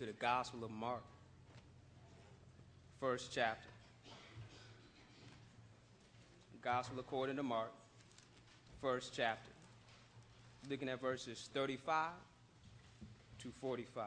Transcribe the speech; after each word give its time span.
to 0.00 0.06
the 0.06 0.12
Gospel 0.12 0.64
of 0.64 0.70
Mark, 0.70 1.02
first 3.00 3.32
chapter. 3.34 3.68
Gospel 6.62 6.98
according 7.00 7.36
to 7.36 7.42
Mark, 7.42 7.70
first 8.80 9.12
chapter. 9.14 9.50
Looking 10.70 10.88
at 10.88 11.02
verses 11.02 11.50
35 11.52 12.12
to 13.40 13.52
45. 13.60 14.06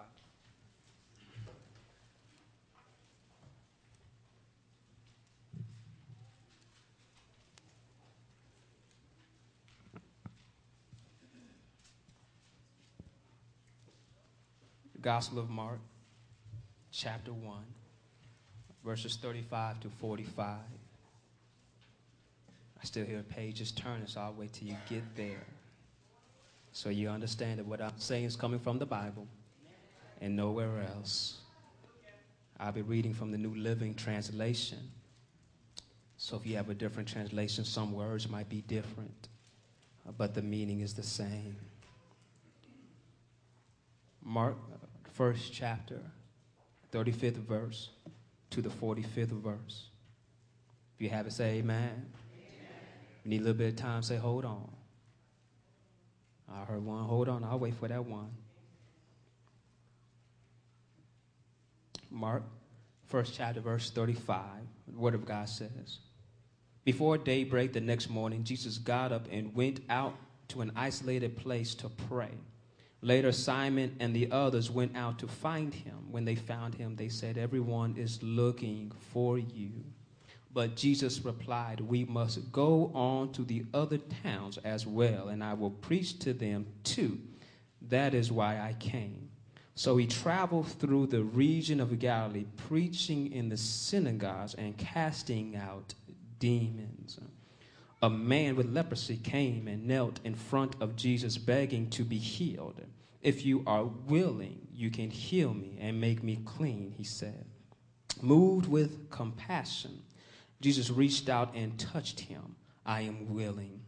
Gospel 15.04 15.40
of 15.40 15.50
Mark, 15.50 15.80
chapter 16.90 17.34
1, 17.34 17.58
verses 18.86 19.18
35 19.18 19.82
to 19.82 19.90
45. 20.00 20.48
I 22.80 22.86
still 22.86 23.04
hear 23.06 23.22
pages 23.24 23.74
turning, 23.74 24.08
so 24.08 24.22
I'll 24.22 24.34
wait 24.34 24.54
till 24.54 24.70
you 24.70 24.78
get 24.88 25.04
there. 25.18 25.44
So 26.72 26.88
you 26.88 27.10
understand 27.10 27.60
that 27.60 27.66
what 27.66 27.82
I'm 27.82 28.00
saying 28.00 28.24
is 28.24 28.38
coming 28.38 28.62
from 28.62 28.80
the 28.80 28.86
Bible 28.86 29.28
and 30.22 30.38
nowhere 30.38 30.72
else. 30.96 31.42
I'll 32.58 32.72
be 32.72 32.82
reading 32.82 33.14
from 33.14 33.30
the 33.30 33.38
New 33.38 33.56
Living 33.56 33.96
Translation. 33.96 34.80
So 36.16 36.38
if 36.38 36.48
you 36.48 36.56
have 36.56 36.70
a 36.70 36.74
different 36.74 37.10
translation, 37.10 37.66
some 37.66 37.92
words 37.92 38.30
might 38.30 38.48
be 38.48 38.62
different, 38.62 39.28
but 40.18 40.34
the 40.34 40.42
meaning 40.42 40.80
is 40.80 40.94
the 40.94 41.04
same. 41.04 41.58
Mark 44.26 44.56
first 45.14 45.54
chapter, 45.54 46.00
35th 46.92 47.36
verse 47.38 47.90
to 48.50 48.62
the 48.64 48.70
45th 48.70 49.42
verse. 49.44 49.88
If 50.96 51.02
you 51.04 51.10
have 51.10 51.28
it, 51.28 51.34
say 51.34 51.60
amen. 51.60 51.78
amen. 51.88 52.06
We 53.24 53.30
need 53.30 53.42
a 53.42 53.44
little 53.44 53.54
bit 53.58 53.70
of 53.70 53.76
time, 53.76 54.02
say 54.02 54.16
hold 54.16 54.44
on. 54.44 54.68
I 56.52 56.64
heard 56.66 56.84
one, 56.84 57.04
hold 57.04 57.30
on, 57.30 57.44
I'll 57.44 57.60
wait 57.60 57.76
for 57.76 57.88
that 57.88 58.04
one. 58.04 58.30
Mark, 62.10 62.44
first 63.08 63.36
chapter, 63.36 63.60
verse 63.62 63.92
35, 63.92 64.38
the 64.88 64.98
Word 64.98 65.14
of 65.16 65.26
God 65.26 65.48
says 65.48 66.00
Before 66.86 67.18
daybreak 67.20 67.74
the 67.74 67.82
next 67.82 68.10
morning, 68.10 68.44
Jesus 68.44 68.78
got 68.80 69.12
up 69.12 69.28
and 69.32 69.54
went 69.56 69.80
out 69.90 70.16
to 70.50 70.62
an 70.62 70.72
isolated 70.76 71.38
place 71.38 71.76
to 71.76 71.90
pray. 71.90 72.32
Later, 73.04 73.34
Simon 73.34 73.98
and 74.00 74.16
the 74.16 74.32
others 74.32 74.72
went 74.72 74.96
out 74.96 75.20
to 75.20 75.28
find 75.28 75.74
him. 75.74 75.98
When 76.10 76.24
they 76.24 76.36
found 76.36 76.74
him, 76.74 76.96
they 76.96 77.10
said, 77.10 77.38
Everyone 77.38 77.98
is 77.98 78.24
looking 78.24 78.94
for 79.12 79.38
you. 79.38 79.72
But 80.54 80.78
Jesus 80.78 81.26
replied, 81.26 81.82
We 81.82 82.06
must 82.06 82.50
go 82.54 82.92
on 82.94 83.34
to 83.34 83.44
the 83.44 83.66
other 83.74 83.98
towns 84.24 84.58
as 84.60 84.88
well, 84.88 85.28
and 85.28 85.44
I 85.44 85.54
will 85.54 85.72
preach 85.72 86.18
to 86.20 86.32
them 86.34 86.66
too. 86.86 87.20
That 87.90 88.14
is 88.14 88.32
why 88.32 88.56
I 88.62 88.72
came. 88.80 89.30
So 89.76 89.98
he 89.98 90.08
traveled 90.08 90.68
through 90.70 91.08
the 91.08 91.24
region 91.26 91.82
of 91.82 92.00
Galilee, 92.00 92.46
preaching 92.56 93.34
in 93.34 93.50
the 93.50 93.58
synagogues 93.58 94.54
and 94.54 94.78
casting 94.78 95.58
out 95.58 95.94
demons 96.40 97.20
a 98.04 98.10
man 98.10 98.58
with 98.58 98.68
leprosy 98.70 99.16
came 99.16 99.66
and 99.70 99.88
knelt 99.88 100.20
in 100.26 100.36
front 100.36 100.76
of 100.82 100.98
Jesus, 100.98 101.38
begging 101.38 101.90
to 101.92 102.04
be 102.04 102.18
healed. 102.18 102.82
If 103.22 103.46
you 103.46 103.64
are 103.66 103.86
willing, 103.86 104.68
you 104.74 104.92
can 104.92 105.10
heal 105.10 105.54
me 105.54 105.78
and 105.80 106.02
make 106.02 106.22
me 106.22 106.40
clean, 106.44 106.94
he 106.98 107.06
said. 107.06 107.46
Moved 108.22 108.68
with 108.68 109.10
compassion, 109.10 110.02
Jesus 110.60 110.90
reached 110.90 111.30
out 111.30 111.56
and 111.56 111.80
touched 111.80 112.20
him. 112.20 112.56
I 112.86 113.02
am 113.02 113.34
willing. 113.34 113.80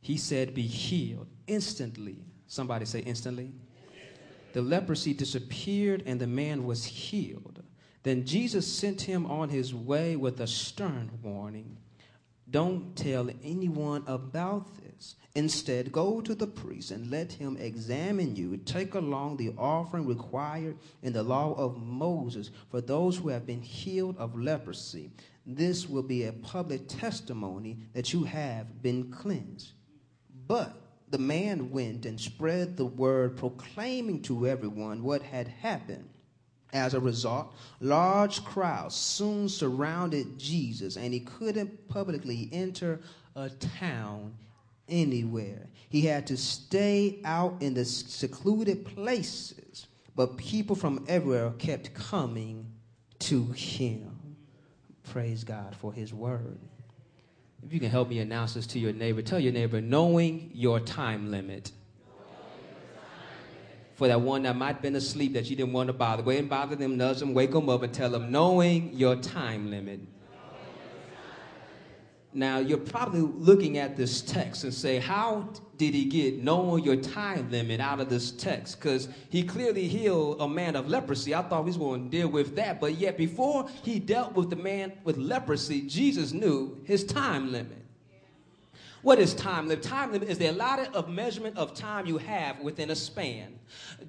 He 0.00 0.16
said, 0.16 0.54
Be 0.54 0.62
healed 0.62 1.26
instantly. 1.48 2.18
Somebody 2.46 2.84
say, 2.84 3.00
instantly. 3.00 3.50
The 4.52 4.62
leprosy 4.62 5.12
disappeared 5.12 6.04
and 6.06 6.20
the 6.20 6.26
man 6.28 6.64
was 6.64 6.84
healed. 6.84 7.64
Then 8.04 8.24
Jesus 8.24 8.64
sent 8.64 9.00
him 9.00 9.26
on 9.26 9.48
his 9.48 9.74
way 9.74 10.14
with 10.14 10.40
a 10.40 10.46
stern 10.46 11.10
warning 11.20 11.78
don't 12.48 12.94
tell 12.94 13.28
anyone 13.42 14.04
about 14.06 14.68
this. 14.76 15.16
Instead, 15.34 15.90
go 15.90 16.20
to 16.20 16.32
the 16.32 16.46
priest 16.46 16.92
and 16.92 17.10
let 17.10 17.32
him 17.32 17.56
examine 17.56 18.36
you. 18.36 18.56
Take 18.58 18.94
along 18.94 19.36
the 19.36 19.52
offering 19.58 20.06
required 20.06 20.76
in 21.02 21.12
the 21.12 21.24
law 21.24 21.54
of 21.54 21.76
Moses 21.82 22.50
for 22.70 22.80
those 22.80 23.16
who 23.18 23.30
have 23.30 23.46
been 23.46 23.62
healed 23.62 24.16
of 24.16 24.38
leprosy. 24.38 25.10
This 25.44 25.88
will 25.88 26.04
be 26.04 26.22
a 26.24 26.32
public 26.32 26.86
testimony 26.86 27.78
that 27.94 28.12
you 28.12 28.22
have 28.24 28.80
been 28.80 29.10
cleansed. 29.10 29.72
But 30.46 30.72
the 31.10 31.18
man 31.18 31.72
went 31.72 32.06
and 32.06 32.20
spread 32.20 32.76
the 32.76 32.86
word, 32.86 33.36
proclaiming 33.36 34.22
to 34.22 34.46
everyone 34.46 35.02
what 35.02 35.22
had 35.22 35.48
happened. 35.48 36.08
As 36.72 36.94
a 36.94 37.00
result, 37.00 37.54
large 37.80 38.44
crowds 38.44 38.94
soon 38.96 39.48
surrounded 39.48 40.38
Jesus, 40.38 40.96
and 40.96 41.14
he 41.14 41.20
couldn't 41.20 41.88
publicly 41.88 42.48
enter 42.52 43.00
a 43.36 43.48
town 43.50 44.34
anywhere. 44.88 45.68
He 45.88 46.00
had 46.02 46.26
to 46.28 46.36
stay 46.36 47.20
out 47.24 47.54
in 47.60 47.74
the 47.74 47.84
secluded 47.84 48.84
places, 48.84 49.86
but 50.16 50.36
people 50.36 50.74
from 50.74 51.04
everywhere 51.08 51.50
kept 51.58 51.94
coming 51.94 52.66
to 53.20 53.46
him. 53.52 54.36
Praise 55.04 55.44
God 55.44 55.74
for 55.76 55.92
his 55.92 56.12
word. 56.12 56.58
If 57.64 57.72
you 57.72 57.80
can 57.80 57.90
help 57.90 58.08
me 58.08 58.18
announce 58.18 58.54
this 58.54 58.66
to 58.68 58.78
your 58.78 58.92
neighbor, 58.92 59.22
tell 59.22 59.38
your 59.38 59.52
neighbor, 59.52 59.80
knowing 59.80 60.50
your 60.52 60.80
time 60.80 61.30
limit 61.30 61.70
for 63.96 64.06
that 64.08 64.20
one 64.20 64.42
that 64.42 64.54
might 64.54 64.74
have 64.74 64.82
been 64.82 64.94
asleep 64.96 65.32
that 65.32 65.48
you 65.48 65.56
didn't 65.56 65.72
want 65.72 65.86
to 65.88 65.92
bother. 65.94 66.22
Go 66.22 66.30
ahead 66.30 66.40
and 66.42 66.50
bother 66.50 66.76
them, 66.76 66.98
nudge 66.98 67.18
them, 67.18 67.32
wake 67.32 67.50
them 67.50 67.68
up, 67.70 67.82
and 67.82 67.92
tell 67.92 68.10
them, 68.10 68.30
knowing 68.30 68.92
your 68.92 69.16
time 69.16 69.70
limit. 69.70 70.00
Now, 72.34 72.58
you're 72.58 72.76
probably 72.76 73.22
looking 73.22 73.78
at 73.78 73.96
this 73.96 74.20
text 74.20 74.64
and 74.64 74.74
say, 74.74 74.98
How 74.98 75.48
did 75.78 75.94
he 75.94 76.04
get 76.04 76.36
knowing 76.42 76.84
your 76.84 76.96
time 76.96 77.50
limit 77.50 77.80
out 77.80 77.98
of 77.98 78.10
this 78.10 78.30
text? 78.30 78.78
Because 78.78 79.08
he 79.30 79.42
clearly 79.42 79.88
healed 79.88 80.36
a 80.40 80.46
man 80.46 80.76
of 80.76 80.86
leprosy. 80.86 81.34
I 81.34 81.40
thought 81.40 81.62
he 81.62 81.68
was 81.68 81.78
going 81.78 82.10
to 82.10 82.10
deal 82.14 82.28
with 82.28 82.54
that. 82.56 82.78
But 82.78 82.96
yet, 82.96 83.16
before 83.16 83.70
he 83.82 83.98
dealt 83.98 84.34
with 84.34 84.50
the 84.50 84.56
man 84.56 84.92
with 85.04 85.16
leprosy, 85.16 85.80
Jesus 85.86 86.32
knew 86.32 86.78
his 86.84 87.02
time 87.04 87.50
limit. 87.52 87.85
What 89.06 89.20
is 89.20 89.34
time 89.34 89.68
limit? 89.68 89.84
Time 89.84 90.10
limit 90.10 90.28
is 90.28 90.38
the 90.38 90.46
allotted 90.46 90.92
of 90.92 91.08
measurement 91.08 91.56
of 91.56 91.74
time 91.74 92.06
you 92.06 92.18
have 92.18 92.58
within 92.58 92.90
a 92.90 92.96
span. 92.96 93.56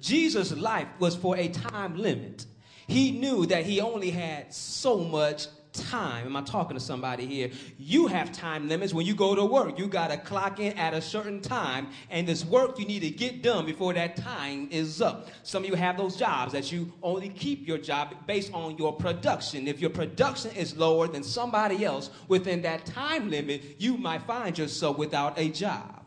Jesus' 0.00 0.50
life 0.56 0.88
was 0.98 1.14
for 1.14 1.36
a 1.36 1.46
time 1.46 1.96
limit. 1.96 2.46
He 2.88 3.12
knew 3.12 3.46
that 3.46 3.64
he 3.64 3.80
only 3.80 4.10
had 4.10 4.52
so 4.52 4.98
much 4.98 5.46
time. 5.78 6.26
Am 6.26 6.36
I 6.36 6.42
talking 6.42 6.76
to 6.76 6.82
somebody 6.82 7.26
here? 7.26 7.50
You 7.78 8.06
have 8.08 8.32
time 8.32 8.68
limits 8.68 8.92
when 8.92 9.06
you 9.06 9.14
go 9.14 9.34
to 9.34 9.44
work. 9.44 9.78
You 9.78 9.86
got 9.86 10.10
to 10.10 10.16
clock 10.16 10.60
in 10.60 10.72
at 10.74 10.94
a 10.94 11.00
certain 11.00 11.40
time, 11.40 11.88
and 12.10 12.26
this 12.26 12.44
work 12.44 12.78
you 12.78 12.84
need 12.86 13.00
to 13.00 13.10
get 13.10 13.42
done 13.42 13.64
before 13.66 13.94
that 13.94 14.16
time 14.16 14.68
is 14.70 15.00
up. 15.00 15.28
Some 15.42 15.62
of 15.64 15.68
you 15.70 15.74
have 15.76 15.96
those 15.96 16.16
jobs 16.16 16.52
that 16.52 16.70
you 16.72 16.92
only 17.02 17.28
keep 17.28 17.66
your 17.66 17.78
job 17.78 18.14
based 18.26 18.52
on 18.52 18.76
your 18.76 18.92
production. 18.94 19.68
If 19.68 19.80
your 19.80 19.90
production 19.90 20.50
is 20.52 20.76
lower 20.76 21.06
than 21.06 21.22
somebody 21.22 21.84
else 21.84 22.10
within 22.28 22.62
that 22.62 22.84
time 22.84 23.30
limit, 23.30 23.76
you 23.78 23.96
might 23.96 24.22
find 24.22 24.58
yourself 24.58 24.98
without 24.98 25.38
a 25.38 25.48
job. 25.50 25.97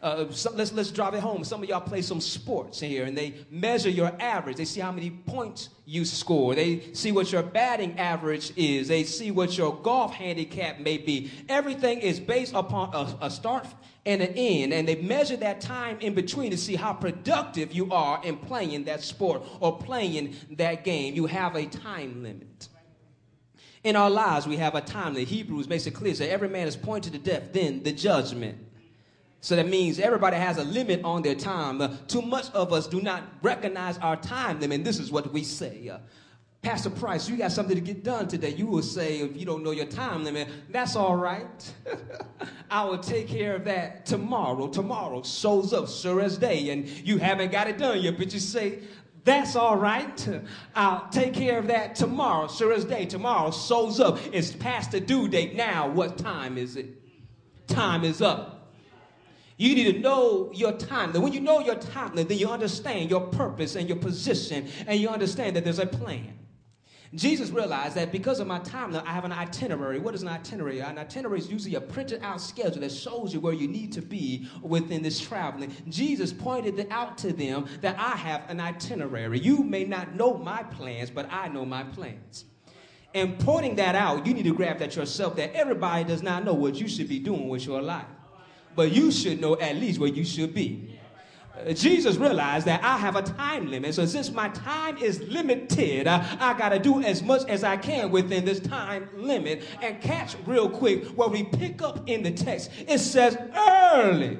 Uh, 0.00 0.26
let's, 0.54 0.72
let's 0.72 0.90
drive 0.92 1.14
it 1.14 1.20
home. 1.20 1.42
Some 1.44 1.60
of 1.62 1.68
y'all 1.68 1.80
play 1.80 2.02
some 2.02 2.20
sports 2.20 2.78
here 2.78 3.04
and 3.04 3.16
they 3.18 3.34
measure 3.50 3.90
your 3.90 4.12
average. 4.20 4.56
They 4.56 4.64
see 4.64 4.80
how 4.80 4.92
many 4.92 5.10
points 5.10 5.70
you 5.86 6.04
score. 6.04 6.54
They 6.54 6.92
see 6.92 7.10
what 7.10 7.32
your 7.32 7.42
batting 7.42 7.98
average 7.98 8.52
is. 8.56 8.86
They 8.88 9.02
see 9.04 9.30
what 9.32 9.58
your 9.58 9.74
golf 9.74 10.14
handicap 10.14 10.78
may 10.78 10.98
be. 10.98 11.32
Everything 11.48 11.98
is 11.98 12.20
based 12.20 12.52
upon 12.54 12.94
a, 12.94 13.26
a 13.26 13.30
start 13.30 13.66
and 14.06 14.22
an 14.22 14.34
end. 14.36 14.72
And 14.72 14.86
they 14.86 14.94
measure 14.96 15.36
that 15.38 15.60
time 15.60 15.98
in 16.00 16.14
between 16.14 16.52
to 16.52 16.56
see 16.56 16.76
how 16.76 16.92
productive 16.92 17.72
you 17.72 17.90
are 17.90 18.20
in 18.24 18.36
playing 18.36 18.84
that 18.84 19.02
sport 19.02 19.42
or 19.58 19.78
playing 19.78 20.36
that 20.52 20.84
game. 20.84 21.16
You 21.16 21.26
have 21.26 21.56
a 21.56 21.66
time 21.66 22.22
limit. 22.22 22.68
In 23.82 23.96
our 23.96 24.10
lives, 24.10 24.46
we 24.46 24.58
have 24.58 24.74
a 24.76 24.80
time. 24.80 25.14
The 25.14 25.24
Hebrews 25.24 25.68
makes 25.68 25.86
it 25.86 25.92
clear 25.92 26.14
that 26.14 26.30
every 26.30 26.48
man 26.48 26.68
is 26.68 26.76
pointed 26.76 27.12
to 27.14 27.18
death, 27.18 27.52
then 27.52 27.82
the 27.82 27.92
judgment. 27.92 28.58
So 29.40 29.54
that 29.56 29.68
means 29.68 30.00
everybody 30.00 30.36
has 30.36 30.56
a 30.58 30.64
limit 30.64 31.02
on 31.04 31.22
their 31.22 31.36
time. 31.36 31.80
Uh, 31.80 31.88
too 32.08 32.22
much 32.22 32.50
of 32.54 32.72
us 32.72 32.86
do 32.86 33.00
not 33.00 33.22
recognize 33.42 33.96
our 33.98 34.16
time 34.16 34.60
limit. 34.60 34.84
This 34.84 34.98
is 34.98 35.12
what 35.12 35.32
we 35.32 35.44
say. 35.44 35.88
Uh, 35.88 35.98
Pastor 36.60 36.90
Price, 36.90 37.28
you 37.28 37.36
got 37.36 37.52
something 37.52 37.76
to 37.76 37.80
get 37.80 38.02
done 38.02 38.26
today. 38.26 38.50
You 38.50 38.66
will 38.66 38.82
say, 38.82 39.20
if 39.20 39.36
you 39.36 39.46
don't 39.46 39.62
know 39.62 39.70
your 39.70 39.86
time 39.86 40.24
limit, 40.24 40.48
that's 40.70 40.96
all 40.96 41.14
right. 41.14 41.72
I 42.70 42.84
will 42.84 42.98
take 42.98 43.28
care 43.28 43.54
of 43.54 43.64
that 43.66 44.06
tomorrow. 44.06 44.66
Tomorrow 44.66 45.22
shows 45.22 45.72
up 45.72 45.88
sure 45.88 46.20
as 46.20 46.36
day, 46.36 46.70
and 46.70 46.88
you 46.88 47.18
haven't 47.18 47.52
got 47.52 47.68
it 47.68 47.78
done 47.78 48.00
yet, 48.00 48.18
but 48.18 48.34
you 48.34 48.40
say, 48.40 48.80
that's 49.24 49.54
all 49.54 49.76
right. 49.76 50.28
I'll 50.74 51.06
take 51.10 51.32
care 51.32 51.58
of 51.58 51.68
that 51.68 51.94
tomorrow. 51.94 52.48
Sure 52.48 52.72
as 52.72 52.84
day, 52.84 53.06
tomorrow 53.06 53.52
shows 53.52 54.00
up. 54.00 54.18
It's 54.32 54.50
past 54.50 54.90
the 54.90 54.98
due 55.00 55.28
date 55.28 55.54
now. 55.54 55.86
What 55.88 56.18
time 56.18 56.58
is 56.58 56.76
it? 56.76 56.88
Time 57.68 58.02
is 58.02 58.20
up. 58.20 58.57
You 59.60 59.74
need 59.74 59.92
to 59.92 59.98
know 59.98 60.52
your 60.54 60.70
time. 60.72 61.12
when 61.20 61.32
you 61.32 61.40
know 61.40 61.58
your 61.58 61.74
time, 61.74 62.14
then 62.14 62.30
you 62.38 62.48
understand 62.48 63.10
your 63.10 63.22
purpose 63.22 63.74
and 63.74 63.88
your 63.88 63.98
position, 63.98 64.68
and 64.86 65.00
you 65.00 65.08
understand 65.08 65.56
that 65.56 65.64
there's 65.64 65.80
a 65.80 65.86
plan. 65.86 66.38
Jesus 67.12 67.50
realized 67.50 67.96
that 67.96 68.12
because 68.12 68.38
of 68.38 68.46
my 68.46 68.60
time 68.60 68.94
I 68.94 69.12
have 69.12 69.24
an 69.24 69.32
itinerary. 69.32 69.98
What 69.98 70.14
is 70.14 70.22
an 70.22 70.28
itinerary? 70.28 70.78
An 70.80 70.96
itinerary 70.96 71.40
is 71.40 71.50
usually 71.50 71.74
a 71.74 71.80
printed 71.80 72.22
out 72.22 72.38
schedule 72.40 72.80
that 72.82 72.92
shows 72.92 73.32
you 73.34 73.40
where 73.40 73.52
you 73.54 73.66
need 73.66 73.92
to 73.94 74.02
be 74.02 74.46
within 74.62 75.02
this 75.02 75.18
traveling. 75.18 75.74
Jesus 75.88 76.32
pointed 76.32 76.86
out 76.92 77.18
to 77.18 77.32
them 77.32 77.66
that 77.80 77.98
I 77.98 78.10
have 78.10 78.44
an 78.50 78.60
itinerary. 78.60 79.40
You 79.40 79.64
may 79.64 79.84
not 79.84 80.14
know 80.14 80.34
my 80.38 80.62
plans, 80.62 81.10
but 81.10 81.32
I 81.32 81.48
know 81.48 81.64
my 81.64 81.82
plans. 81.82 82.44
And 83.14 83.38
pointing 83.40 83.74
that 83.76 83.94
out, 83.96 84.24
you 84.26 84.34
need 84.34 84.44
to 84.44 84.54
grab 84.54 84.78
that 84.78 84.94
yourself 84.94 85.34
that 85.36 85.54
everybody 85.54 86.04
does 86.04 86.22
not 86.22 86.44
know 86.44 86.54
what 86.54 86.74
you 86.76 86.86
should 86.86 87.08
be 87.08 87.18
doing 87.18 87.48
with 87.48 87.66
your 87.66 87.82
life 87.82 88.04
but 88.78 88.92
you 88.92 89.10
should 89.10 89.40
know 89.40 89.58
at 89.58 89.74
least 89.74 89.98
where 89.98 90.08
you 90.08 90.24
should 90.24 90.54
be. 90.54 90.96
Uh, 91.66 91.72
Jesus 91.72 92.14
realized 92.14 92.68
that 92.68 92.80
I 92.84 92.96
have 92.96 93.16
a 93.16 93.22
time 93.22 93.68
limit. 93.72 93.92
So 93.92 94.06
since 94.06 94.30
my 94.30 94.50
time 94.50 94.98
is 94.98 95.18
limited, 95.18 96.06
uh, 96.06 96.22
I, 96.38 96.52
I 96.52 96.56
got 96.56 96.68
to 96.68 96.78
do 96.78 97.02
as 97.02 97.20
much 97.20 97.42
as 97.48 97.64
I 97.64 97.76
can 97.76 98.12
within 98.12 98.44
this 98.44 98.60
time 98.60 99.08
limit. 99.16 99.64
And 99.82 100.00
catch 100.00 100.36
real 100.46 100.70
quick 100.70 101.06
what 101.18 101.32
we 101.32 101.42
pick 101.42 101.82
up 101.82 102.08
in 102.08 102.22
the 102.22 102.30
text. 102.30 102.70
It 102.86 102.98
says 102.98 103.36
early 103.56 104.38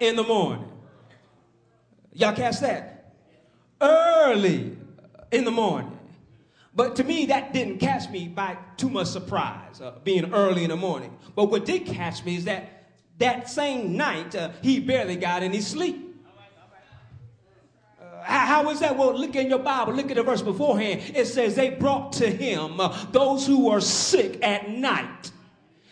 in 0.00 0.16
the 0.16 0.22
morning. 0.24 0.66
Y'all 2.14 2.34
catch 2.34 2.60
that? 2.60 3.12
Early 3.78 4.74
in 5.30 5.44
the 5.44 5.50
morning. 5.50 5.98
But 6.74 6.96
to 6.96 7.04
me, 7.04 7.26
that 7.26 7.52
didn't 7.52 7.76
catch 7.78 8.08
me 8.08 8.28
by 8.28 8.56
too 8.78 8.88
much 8.88 9.08
surprise, 9.08 9.82
uh, 9.82 9.96
being 10.02 10.32
early 10.32 10.64
in 10.64 10.70
the 10.70 10.76
morning. 10.76 11.14
But 11.36 11.50
what 11.50 11.66
did 11.66 11.84
catch 11.84 12.24
me 12.24 12.36
is 12.36 12.46
that 12.46 12.71
that 13.22 13.48
same 13.48 13.96
night, 13.96 14.34
uh, 14.34 14.50
he 14.62 14.80
barely 14.80 15.14
got 15.14 15.44
any 15.44 15.60
sleep. 15.60 16.12
Uh, 18.00 18.04
how 18.24 18.68
is 18.70 18.80
that? 18.80 18.98
Well, 18.98 19.16
look 19.16 19.36
in 19.36 19.48
your 19.48 19.60
Bible, 19.60 19.92
look 19.92 20.10
at 20.10 20.16
the 20.16 20.24
verse 20.24 20.42
beforehand. 20.42 21.02
It 21.14 21.26
says, 21.26 21.54
They 21.54 21.70
brought 21.70 22.14
to 22.14 22.28
him 22.28 22.80
uh, 22.80 22.88
those 23.12 23.46
who 23.46 23.70
were 23.70 23.80
sick 23.80 24.42
at 24.42 24.68
night 24.70 25.30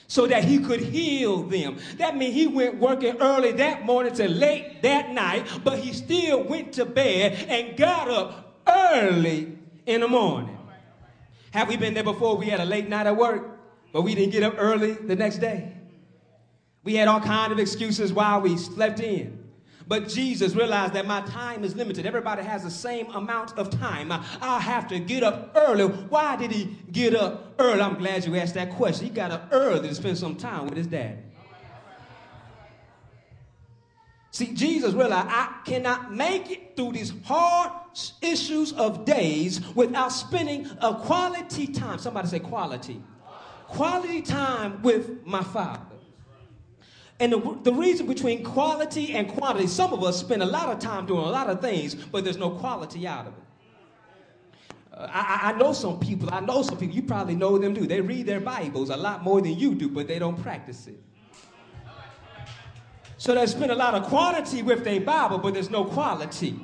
so 0.08 0.26
that 0.26 0.42
he 0.42 0.58
could 0.58 0.80
heal 0.80 1.44
them. 1.44 1.78
That 1.98 2.16
means 2.16 2.34
he 2.34 2.48
went 2.48 2.80
working 2.80 3.16
early 3.20 3.52
that 3.52 3.86
morning 3.86 4.12
to 4.14 4.28
late 4.28 4.82
that 4.82 5.12
night, 5.12 5.46
but 5.62 5.78
he 5.78 5.92
still 5.92 6.42
went 6.42 6.72
to 6.74 6.84
bed 6.84 7.46
and 7.48 7.76
got 7.78 8.10
up 8.10 8.58
early 8.66 9.56
in 9.86 10.00
the 10.00 10.08
morning. 10.08 10.58
Have 11.52 11.68
we 11.68 11.76
been 11.76 11.94
there 11.94 12.02
before? 12.02 12.36
We 12.36 12.46
had 12.46 12.58
a 12.58 12.64
late 12.64 12.88
night 12.88 13.06
at 13.06 13.16
work, 13.16 13.44
but 13.92 14.02
we 14.02 14.16
didn't 14.16 14.32
get 14.32 14.42
up 14.42 14.56
early 14.58 14.94
the 14.94 15.14
next 15.14 15.38
day. 15.38 15.74
We 16.82 16.94
had 16.94 17.08
all 17.08 17.20
kind 17.20 17.52
of 17.52 17.58
excuses 17.58 18.12
why 18.12 18.38
we 18.38 18.56
slept 18.56 19.00
in. 19.00 19.38
But 19.86 20.08
Jesus 20.08 20.54
realized 20.54 20.92
that 20.94 21.06
my 21.06 21.20
time 21.22 21.64
is 21.64 21.74
limited. 21.74 22.06
Everybody 22.06 22.42
has 22.42 22.62
the 22.62 22.70
same 22.70 23.06
amount 23.10 23.58
of 23.58 23.70
time. 23.70 24.10
I 24.12 24.60
have 24.60 24.86
to 24.88 24.98
get 25.00 25.22
up 25.22 25.52
early. 25.56 25.84
Why 25.84 26.36
did 26.36 26.52
he 26.52 26.76
get 26.92 27.14
up 27.14 27.54
early? 27.58 27.80
I'm 27.82 27.96
glad 27.96 28.24
you 28.24 28.34
asked 28.36 28.54
that 28.54 28.70
question. 28.72 29.06
He 29.06 29.10
got 29.12 29.30
up 29.32 29.48
early 29.50 29.88
to 29.88 29.94
spend 29.94 30.16
some 30.16 30.36
time 30.36 30.66
with 30.66 30.76
his 30.76 30.86
dad. 30.86 31.18
See, 34.30 34.52
Jesus 34.54 34.94
realized 34.94 35.26
I 35.28 35.58
cannot 35.64 36.14
make 36.14 36.48
it 36.52 36.76
through 36.76 36.92
these 36.92 37.12
hard 37.24 37.72
issues 38.22 38.72
of 38.74 39.04
days 39.04 39.60
without 39.74 40.12
spending 40.12 40.70
a 40.80 40.94
quality 40.94 41.66
time. 41.66 41.98
Somebody 41.98 42.28
say 42.28 42.38
quality. 42.38 43.02
Quality 43.66 44.22
time 44.22 44.80
with 44.82 45.26
my 45.26 45.42
father. 45.42 45.80
And 47.20 47.30
the, 47.34 47.58
the 47.62 47.74
reason 47.74 48.06
between 48.06 48.42
quality 48.42 49.12
and 49.12 49.28
quantity, 49.28 49.66
some 49.66 49.92
of 49.92 50.02
us 50.02 50.18
spend 50.18 50.42
a 50.42 50.46
lot 50.46 50.70
of 50.70 50.78
time 50.78 51.04
doing 51.04 51.20
a 51.20 51.28
lot 51.30 51.48
of 51.50 51.60
things, 51.60 51.94
but 51.94 52.24
there's 52.24 52.38
no 52.38 52.48
quality 52.50 53.06
out 53.06 53.26
of 53.26 53.34
it. 53.34 54.74
Uh, 54.94 55.06
I, 55.12 55.52
I, 55.52 55.58
know 55.58 55.74
some 55.74 56.00
people, 56.00 56.32
I 56.32 56.40
know 56.40 56.62
some 56.62 56.78
people, 56.78 56.94
you 56.96 57.02
probably 57.02 57.36
know 57.36 57.58
them 57.58 57.74
too. 57.74 57.86
They 57.86 58.00
read 58.00 58.24
their 58.24 58.40
Bibles 58.40 58.88
a 58.88 58.96
lot 58.96 59.22
more 59.22 59.42
than 59.42 59.58
you 59.58 59.74
do, 59.74 59.90
but 59.90 60.08
they 60.08 60.18
don't 60.18 60.42
practice 60.42 60.86
it. 60.86 60.98
So 63.18 63.34
they 63.34 63.44
spend 63.48 63.70
a 63.70 63.74
lot 63.74 63.94
of 63.94 64.04
quantity 64.04 64.62
with 64.62 64.82
their 64.82 65.02
Bible, 65.02 65.36
but 65.36 65.52
there's 65.52 65.68
no 65.68 65.84
quality. 65.84 66.58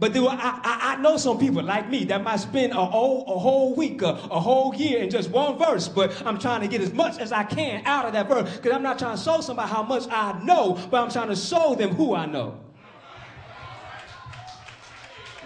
But 0.00 0.16
I, 0.16 0.24
I, 0.24 0.94
I, 0.94 0.96
know 0.96 1.18
some 1.18 1.38
people 1.38 1.62
like 1.62 1.90
me 1.90 2.04
that 2.04 2.24
might 2.24 2.40
spend 2.40 2.72
a 2.72 2.84
whole, 2.86 3.22
a 3.36 3.38
whole 3.38 3.74
week, 3.76 4.00
a, 4.00 4.08
uh, 4.08 4.28
a 4.30 4.40
whole 4.40 4.74
year 4.74 5.00
in 5.02 5.10
just 5.10 5.28
one 5.30 5.58
verse, 5.58 5.88
but 5.88 6.10
I'm 6.26 6.38
trying 6.38 6.62
to 6.62 6.68
get 6.68 6.80
as 6.80 6.92
much 6.94 7.18
as 7.18 7.32
I 7.32 7.44
can 7.44 7.82
out 7.84 8.06
of 8.06 8.14
that 8.14 8.26
verse 8.26 8.56
because 8.56 8.72
I'm 8.72 8.82
not 8.82 8.98
trying 8.98 9.18
to 9.18 9.22
show 9.22 9.42
somebody 9.42 9.68
how 9.70 9.82
much 9.82 10.04
I 10.10 10.42
know, 10.42 10.78
but 10.90 11.02
I'm 11.04 11.10
trying 11.10 11.28
to 11.28 11.36
show 11.36 11.74
them 11.74 11.90
who 11.90 12.14
I 12.14 12.24
know. 12.24 12.58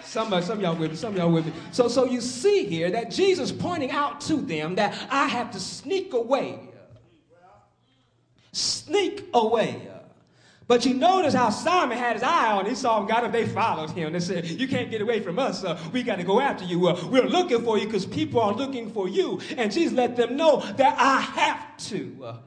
Some, 0.03 0.31
uh, 0.31 0.39
some 0.39 0.59
of 0.59 0.63
y'all 0.63 0.75
with 0.77 0.91
me, 0.91 0.95
some 0.95 1.11
of 1.11 1.17
y'all 1.17 1.29
with 1.33 1.45
me. 1.47 1.51
So, 1.73 1.89
so 1.89 2.05
you 2.05 2.21
see 2.21 2.63
here 2.65 2.89
that 2.91 3.11
Jesus 3.11 3.51
pointing 3.51 3.91
out 3.91 4.21
to 4.21 4.37
them 4.37 4.75
that 4.75 4.95
I 5.11 5.27
have 5.27 5.51
to 5.51 5.59
sneak 5.59 6.13
away. 6.13 6.59
Sneak 8.53 9.25
away 9.33 9.85
but 10.67 10.83
you 10.83 10.95
notice 10.95 11.35
how 11.35 11.51
Simon 11.51 11.95
had 11.95 12.13
his 12.13 12.23
eye 12.23 12.51
on 12.53 12.65
him. 12.65 12.71
and 12.73 13.07
got 13.07 13.23
him. 13.23 13.31
They 13.31 13.45
followed 13.45 13.91
him. 13.91 14.13
They 14.13 14.19
said, 14.19 14.47
You 14.47 14.67
can't 14.67 14.89
get 14.89 15.01
away 15.01 15.19
from 15.19 15.37
us. 15.37 15.63
Uh, 15.63 15.77
we 15.91 16.01
got 16.01 16.15
to 16.15 16.23
go 16.23 16.39
after 16.41 16.65
you. 16.65 16.87
Uh, 16.87 16.99
we're 17.11 17.27
looking 17.27 17.61
for 17.63 17.77
you 17.77 17.85
because 17.85 18.05
people 18.05 18.41
are 18.41 18.53
looking 18.53 18.91
for 18.91 19.07
you. 19.07 19.39
And 19.57 19.71
Jesus 19.71 19.93
let 19.93 20.15
them 20.15 20.35
know 20.35 20.61
that 20.77 20.95
I 20.99 21.19
have 21.21 21.77
to 21.89 22.17
uh, 22.25 22.37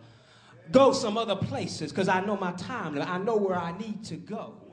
go 0.72 0.92
some 0.92 1.16
other 1.16 1.36
places 1.36 1.92
because 1.92 2.08
I 2.08 2.20
know 2.24 2.36
my 2.36 2.52
time. 2.52 3.00
I 3.00 3.18
know 3.18 3.36
where 3.36 3.56
I 3.58 3.76
need 3.78 4.02
to 4.06 4.16
go. 4.16 4.64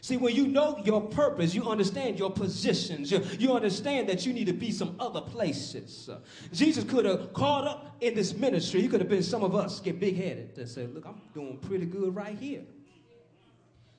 See, 0.00 0.16
when 0.16 0.34
you 0.34 0.48
know 0.48 0.76
your 0.84 1.00
purpose, 1.00 1.54
you 1.54 1.68
understand 1.70 2.18
your 2.18 2.32
positions. 2.32 3.12
You, 3.12 3.24
you 3.38 3.52
understand 3.54 4.08
that 4.08 4.26
you 4.26 4.32
need 4.32 4.46
to 4.46 4.52
be 4.52 4.72
some 4.72 4.96
other 4.98 5.20
places. 5.20 6.08
Uh, 6.12 6.18
Jesus 6.52 6.82
could 6.82 7.04
have 7.04 7.32
caught 7.32 7.64
up 7.64 7.96
in 8.00 8.14
this 8.14 8.34
ministry. 8.34 8.80
He 8.82 8.88
could 8.88 9.00
have 9.00 9.08
been 9.08 9.22
some 9.22 9.44
of 9.44 9.54
us, 9.54 9.78
get 9.80 10.00
big 10.00 10.16
headed, 10.16 10.58
and 10.58 10.68
say, 10.68 10.88
Look, 10.88 11.06
I'm 11.06 11.20
doing 11.32 11.58
pretty 11.58 11.86
good 11.86 12.14
right 12.14 12.36
here. 12.36 12.62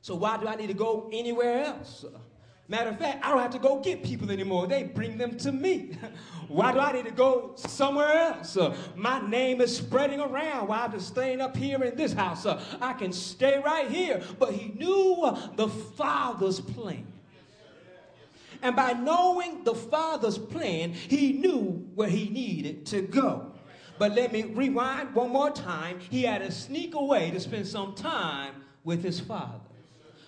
So 0.02 0.16
why 0.16 0.38
do 0.38 0.48
I 0.48 0.56
need 0.56 0.68
to 0.68 0.74
go 0.74 1.10
anywhere 1.12 1.64
else? 1.64 2.06
Matter 2.68 2.92
of 2.92 3.00
fact, 3.00 3.26
I 3.26 3.30
don't 3.32 3.40
have 3.40 3.52
to 3.52 3.60
go 3.60 3.80
get 3.80 4.04
people 4.04 4.30
anymore. 4.30 4.68
They 4.68 4.84
bring 4.84 5.18
them 5.18 5.38
to 5.40 5.52
me. 5.52 5.98
Why 6.50 6.72
do 6.72 6.80
I 6.80 6.92
need 6.94 7.06
to 7.06 7.12
go 7.12 7.54
somewhere 7.56 8.12
else? 8.14 8.56
Uh, 8.56 8.78
my 8.96 9.20
name 9.28 9.60
is 9.60 9.76
spreading 9.76 10.20
around 10.20 10.68
Why 10.68 10.82
I'm 10.84 10.92
just 10.92 11.08
staying 11.08 11.42
up 11.42 11.58
here 11.58 11.84
in 11.84 11.96
this 11.98 12.14
house. 12.14 12.46
Uh, 12.46 12.62
I 12.80 12.94
can 12.94 13.12
stay 13.12 13.60
right 13.66 13.90
here. 13.90 14.22
But 14.38 14.54
he 14.54 14.70
knew 14.78 15.16
uh, 15.24 15.48
the 15.56 15.68
Father's 15.68 16.60
plan. 16.62 17.08
And 18.62 18.76
by 18.76 18.94
knowing 18.94 19.64
the 19.64 19.74
Father's 19.74 20.38
plan, 20.38 20.94
he 20.94 21.34
knew 21.34 21.90
where 21.96 22.10
he 22.10 22.30
needed 22.30 22.86
to 22.88 23.02
go. 23.02 23.52
But 23.98 24.14
let 24.14 24.32
me 24.32 24.44
rewind 24.44 25.16
one 25.16 25.32
more 25.32 25.50
time. 25.50 25.98
He 26.12 26.22
had 26.22 26.44
to 26.44 26.52
sneak 26.52 26.94
away 26.94 27.32
to 27.32 27.40
spend 27.40 27.66
some 27.68 27.96
time 27.96 28.58
with 28.84 29.04
his 29.04 29.20
Father. 29.20 29.60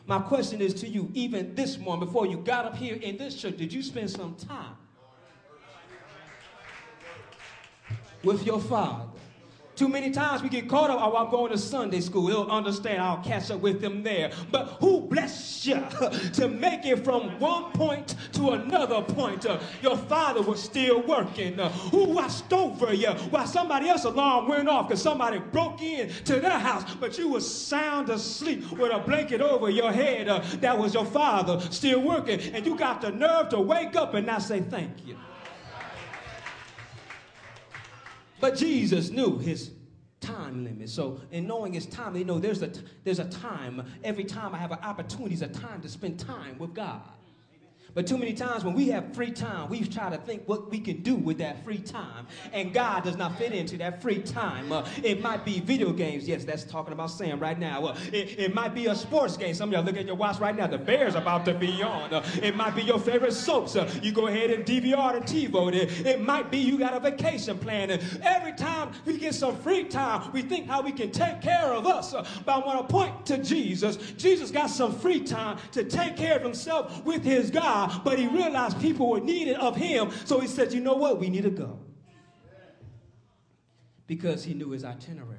My 0.08 0.20
question 0.20 0.62
is 0.62 0.74
to 0.75 0.88
you, 0.88 1.10
even 1.13 1.53
this 1.55 1.77
morning, 1.77 2.05
before 2.05 2.25
you 2.25 2.38
got 2.38 2.65
up 2.65 2.75
here 2.75 2.96
in 2.96 3.17
this 3.17 3.36
church, 3.39 3.58
did 3.58 3.72
you 3.72 3.84
spend 3.84 4.10
some 4.10 4.36
time 4.36 4.75
with 8.24 8.43
your 8.46 8.60
father? 8.60 9.05
Too 9.75 9.87
many 9.87 10.11
times 10.11 10.43
we 10.43 10.49
get 10.49 10.67
caught 10.69 10.89
up, 10.89 10.99
oh, 11.01 11.15
I'm 11.17 11.31
going 11.31 11.51
to 11.51 11.57
Sunday 11.57 12.01
school. 12.01 12.27
he 12.27 12.33
will 12.33 12.51
understand. 12.51 13.01
I'll 13.01 13.23
catch 13.23 13.49
up 13.51 13.61
with 13.61 13.79
them 13.81 14.03
there. 14.03 14.31
But 14.51 14.65
who 14.79 15.01
blessed 15.01 15.65
you 15.65 15.75
to 16.33 16.47
make 16.47 16.85
it 16.85 17.03
from 17.03 17.39
one 17.39 17.71
point 17.71 18.15
to 18.33 18.51
another 18.51 19.01
point? 19.01 19.45
Uh, 19.45 19.59
your 19.81 19.97
father 19.97 20.41
was 20.41 20.61
still 20.61 21.01
working. 21.03 21.59
Uh, 21.59 21.69
who 21.69 22.05
watched 22.05 22.51
over 22.51 22.93
you 22.93 23.11
while 23.31 23.47
somebody 23.47 23.87
else's 23.87 24.05
alarm 24.05 24.47
went 24.47 24.67
off 24.67 24.89
because 24.89 25.01
somebody 25.01 25.39
broke 25.39 25.81
in 25.81 26.09
to 26.25 26.39
their 26.39 26.59
house, 26.59 26.83
but 26.95 27.17
you 27.17 27.29
were 27.29 27.39
sound 27.41 28.09
asleep 28.09 28.69
with 28.73 28.91
a 28.93 28.99
blanket 28.99 29.39
over 29.41 29.69
your 29.69 29.91
head. 29.91 30.27
Uh, 30.27 30.41
that 30.59 30.77
was 30.77 30.93
your 30.93 31.05
father 31.05 31.59
still 31.71 32.01
working. 32.01 32.39
And 32.53 32.65
you 32.65 32.75
got 32.77 33.01
the 33.01 33.11
nerve 33.11 33.49
to 33.49 33.59
wake 33.61 33.95
up 33.95 34.13
and 34.15 34.27
not 34.27 34.41
say 34.41 34.59
thank 34.59 35.07
you. 35.07 35.15
But 38.41 38.57
Jesus 38.57 39.12
knew 39.12 39.38
his 39.38 39.69
time 40.19 40.65
limit. 40.65 40.89
So 40.89 41.21
in 41.31 41.48
knowing 41.48 41.74
his 41.74 41.86
time, 41.86 42.13
they 42.13 42.24
know 42.24 42.39
there's 42.39 42.62
a, 42.63 42.71
there's 43.03 43.19
a 43.19 43.29
time. 43.29 43.86
Every 44.03 44.24
time 44.25 44.53
I 44.53 44.57
have 44.57 44.71
an 44.71 44.79
opportunity, 44.81 45.36
is 45.36 45.43
a 45.43 45.48
time 45.48 45.79
to 45.81 45.88
spend 45.88 46.19
time 46.19 46.57
with 46.57 46.74
God. 46.74 47.01
But 47.93 48.07
too 48.07 48.17
many 48.17 48.33
times 48.33 48.63
when 48.63 48.74
we 48.74 48.88
have 48.89 49.13
free 49.13 49.31
time, 49.31 49.69
we 49.69 49.81
try 49.83 50.10
to 50.10 50.17
think 50.17 50.43
what 50.48 50.69
we 50.71 50.79
can 50.79 51.01
do 51.01 51.15
with 51.15 51.39
that 51.39 51.63
free 51.63 51.77
time. 51.77 52.25
And 52.53 52.74
God 52.74 53.03
does 53.03 53.17
not 53.17 53.38
fit 53.38 53.51
into 53.51 53.77
that 53.79 54.01
free 54.01 54.19
time. 54.19 54.71
Uh, 54.71 54.88
it 55.03 55.21
might 55.21 55.43
be 55.43 55.60
video 55.60 55.91
games. 55.91 56.27
Yes, 56.27 56.45
that's 56.45 56.63
talking 56.63 56.93
about 56.93 57.12
Sam 57.12 57.39
right 57.39 57.60
now. 57.60 57.86
Uh, 57.88 57.98
it, 58.13 58.39
it, 58.39 58.55
might 58.55 58.74
be 58.74 58.86
a 58.88 58.95
sports 58.95 59.36
game. 59.36 59.53
Some 59.53 59.69
of 59.69 59.74
y'all 59.74 59.83
look 59.83 59.98
at 59.98 60.05
your 60.05 60.15
watch 60.15 60.39
right 60.39 60.55
now. 60.55 60.67
The 60.67 60.77
Bears 60.77 61.15
about 61.15 61.43
to 61.45 61.53
be 61.53 61.83
on. 61.83 62.13
Uh, 62.13 62.24
it 62.41 62.55
might 62.55 62.75
be 62.75 62.81
your 62.83 63.00
favorite 63.00 63.33
soaps. 63.33 63.75
Uh, 63.75 63.91
you 64.01 64.13
go 64.13 64.27
ahead 64.27 64.51
and 64.51 64.65
DVR 64.65 65.13
the 65.25 65.48
TiVo 65.48 65.74
it. 65.74 66.05
It 66.05 66.21
might 66.21 66.50
be 66.50 66.60
you 66.60 66.77
got 66.77 66.93
a 66.93 67.00
vacation 67.00 67.57
plan. 67.60 67.89
And 67.89 68.01
every 68.24 68.53
time 68.53 68.91
we 69.05 69.17
get 69.17 69.36
some 69.36 69.57
free 69.57 69.83
time, 69.83 70.31
we 70.31 70.41
think 70.43 70.65
how 70.67 70.81
we 70.81 70.93
can 70.93 71.12
take 71.12 71.41
care 71.41 71.74
of 71.74 71.86
us. 71.86 72.13
Uh, 72.13 72.25
but 72.45 72.53
I 72.53 72.65
want 72.65 72.88
to 72.88 72.93
point 72.93 73.25
to 73.27 73.38
Jesus. 73.39 73.98
Jesus 74.17 74.50
got 74.50 74.67
some 74.69 74.93
free 74.98 75.19
time 75.19 75.57
to 75.74 75.83
take 75.83 76.15
care 76.15 76.38
of 76.38 76.43
himself 76.43 77.03
with 77.03 77.21
his 77.24 77.51
God. 77.51 77.80
God, 77.88 78.03
but 78.03 78.19
he 78.19 78.27
realized 78.27 78.79
people 78.79 79.09
were 79.09 79.19
needed 79.19 79.55
of 79.57 79.75
him. 79.75 80.11
So 80.25 80.39
he 80.39 80.47
said, 80.47 80.71
You 80.73 80.81
know 80.81 80.95
what? 80.95 81.19
We 81.19 81.29
need 81.29 81.43
to 81.43 81.50
go. 81.50 81.79
Because 84.07 84.43
he 84.43 84.53
knew 84.53 84.71
his 84.71 84.83
itinerary. 84.83 85.38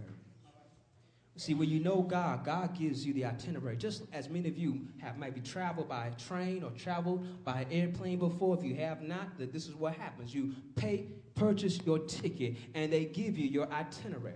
See, 1.37 1.55
when 1.55 1.69
you 1.69 1.81
know 1.81 2.03
God, 2.03 2.45
God 2.45 2.77
gives 2.79 3.07
you 3.07 3.15
the 3.15 3.25
itinerary. 3.25 3.77
Just 3.77 4.03
as 4.13 4.29
many 4.29 4.49
of 4.49 4.59
you 4.59 4.87
have 4.99 5.19
maybe 5.19 5.41
traveled 5.41 5.89
by 5.89 6.11
train 6.29 6.63
or 6.63 6.71
traveled 6.71 7.45
by 7.45 7.67
airplane 7.71 8.19
before. 8.19 8.57
If 8.59 8.63
you 8.65 8.75
have 8.77 9.03
not, 9.03 9.39
that 9.39 9.53
this 9.53 9.67
is 9.67 9.75
what 9.75 9.95
happens. 9.95 10.35
You 10.35 10.53
pay, 10.77 11.07
purchase 11.35 11.81
your 11.87 11.99
ticket, 12.01 12.57
and 12.75 12.93
they 12.93 13.05
give 13.07 13.39
you 13.39 13.47
your 13.49 13.71
itinerary. 13.73 14.35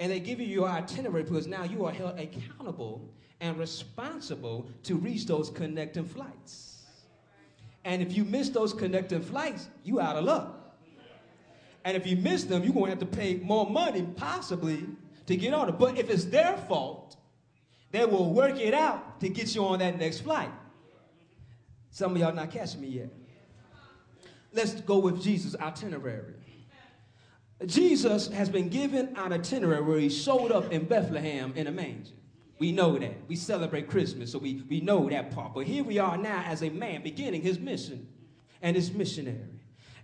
And 0.00 0.10
they 0.12 0.20
give 0.20 0.40
you 0.40 0.46
your 0.46 0.68
itinerary 0.68 1.22
because 1.24 1.46
now 1.46 1.64
you 1.64 1.84
are 1.86 1.92
held 1.92 2.18
accountable 2.20 3.08
and 3.40 3.56
responsible 3.58 4.68
to 4.84 4.96
reach 4.96 5.24
those 5.26 5.50
connecting 5.50 6.04
flights. 6.04 6.75
And 7.86 8.02
if 8.02 8.16
you 8.16 8.24
miss 8.24 8.48
those 8.48 8.74
connecting 8.74 9.22
flights, 9.22 9.68
you 9.84 10.00
out 10.00 10.16
of 10.16 10.24
luck. 10.24 10.74
And 11.84 11.96
if 11.96 12.04
you 12.04 12.16
miss 12.16 12.42
them, 12.42 12.64
you're 12.64 12.72
going 12.72 12.86
to 12.86 12.90
have 12.90 12.98
to 12.98 13.06
pay 13.06 13.36
more 13.36 13.70
money, 13.70 14.02
possibly, 14.16 14.84
to 15.26 15.36
get 15.36 15.54
on 15.54 15.68
it. 15.68 15.78
But 15.78 15.96
if 15.96 16.10
it's 16.10 16.24
their 16.24 16.56
fault, 16.56 17.16
they 17.92 18.04
will 18.04 18.34
work 18.34 18.58
it 18.58 18.74
out 18.74 19.20
to 19.20 19.28
get 19.28 19.54
you 19.54 19.64
on 19.64 19.78
that 19.78 19.96
next 20.00 20.20
flight. 20.22 20.50
Some 21.92 22.10
of 22.10 22.18
y'all 22.18 22.34
not 22.34 22.50
catching 22.50 22.80
me 22.80 22.88
yet. 22.88 23.08
Let's 24.52 24.80
go 24.80 24.98
with 24.98 25.22
Jesus' 25.22 25.54
itinerary. 25.54 26.34
Jesus 27.66 28.26
has 28.28 28.48
been 28.48 28.68
given 28.68 29.10
an 29.16 29.32
itinerary 29.32 29.82
where 29.82 29.98
he 30.00 30.08
showed 30.08 30.50
up 30.50 30.72
in 30.72 30.86
Bethlehem 30.86 31.52
in 31.54 31.68
a 31.68 31.70
manger. 31.70 32.14
We 32.58 32.72
know 32.72 32.98
that. 32.98 33.28
We 33.28 33.36
celebrate 33.36 33.88
Christmas, 33.88 34.32
so 34.32 34.38
we, 34.38 34.62
we 34.68 34.80
know 34.80 35.08
that 35.10 35.30
part. 35.34 35.54
But 35.54 35.66
here 35.66 35.84
we 35.84 35.98
are 35.98 36.16
now 36.16 36.42
as 36.46 36.62
a 36.62 36.70
man 36.70 37.02
beginning 37.02 37.42
his 37.42 37.58
mission 37.58 38.08
and 38.62 38.74
his 38.74 38.92
missionary. 38.92 39.48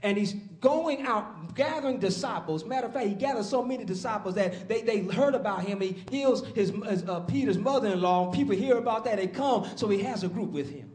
And 0.02 0.18
he's 0.18 0.32
going 0.60 1.02
out 1.02 1.54
gathering 1.54 1.98
disciples. 2.00 2.64
Matter 2.64 2.88
of 2.88 2.92
fact, 2.92 3.06
he 3.06 3.14
gathers 3.14 3.48
so 3.48 3.62
many 3.62 3.84
disciples 3.84 4.34
that 4.34 4.68
they, 4.68 4.82
they 4.82 4.98
heard 5.04 5.34
about 5.36 5.62
him. 5.62 5.80
He 5.80 5.96
heals 6.10 6.44
his, 6.48 6.72
uh, 7.08 7.20
Peter's 7.20 7.56
mother 7.56 7.88
in 7.90 8.00
law. 8.02 8.32
People 8.32 8.56
hear 8.56 8.78
about 8.78 9.04
that. 9.04 9.16
They 9.16 9.28
come. 9.28 9.64
So 9.76 9.88
he 9.88 10.02
has 10.02 10.24
a 10.24 10.28
group 10.28 10.50
with 10.50 10.68
him. 10.70 10.90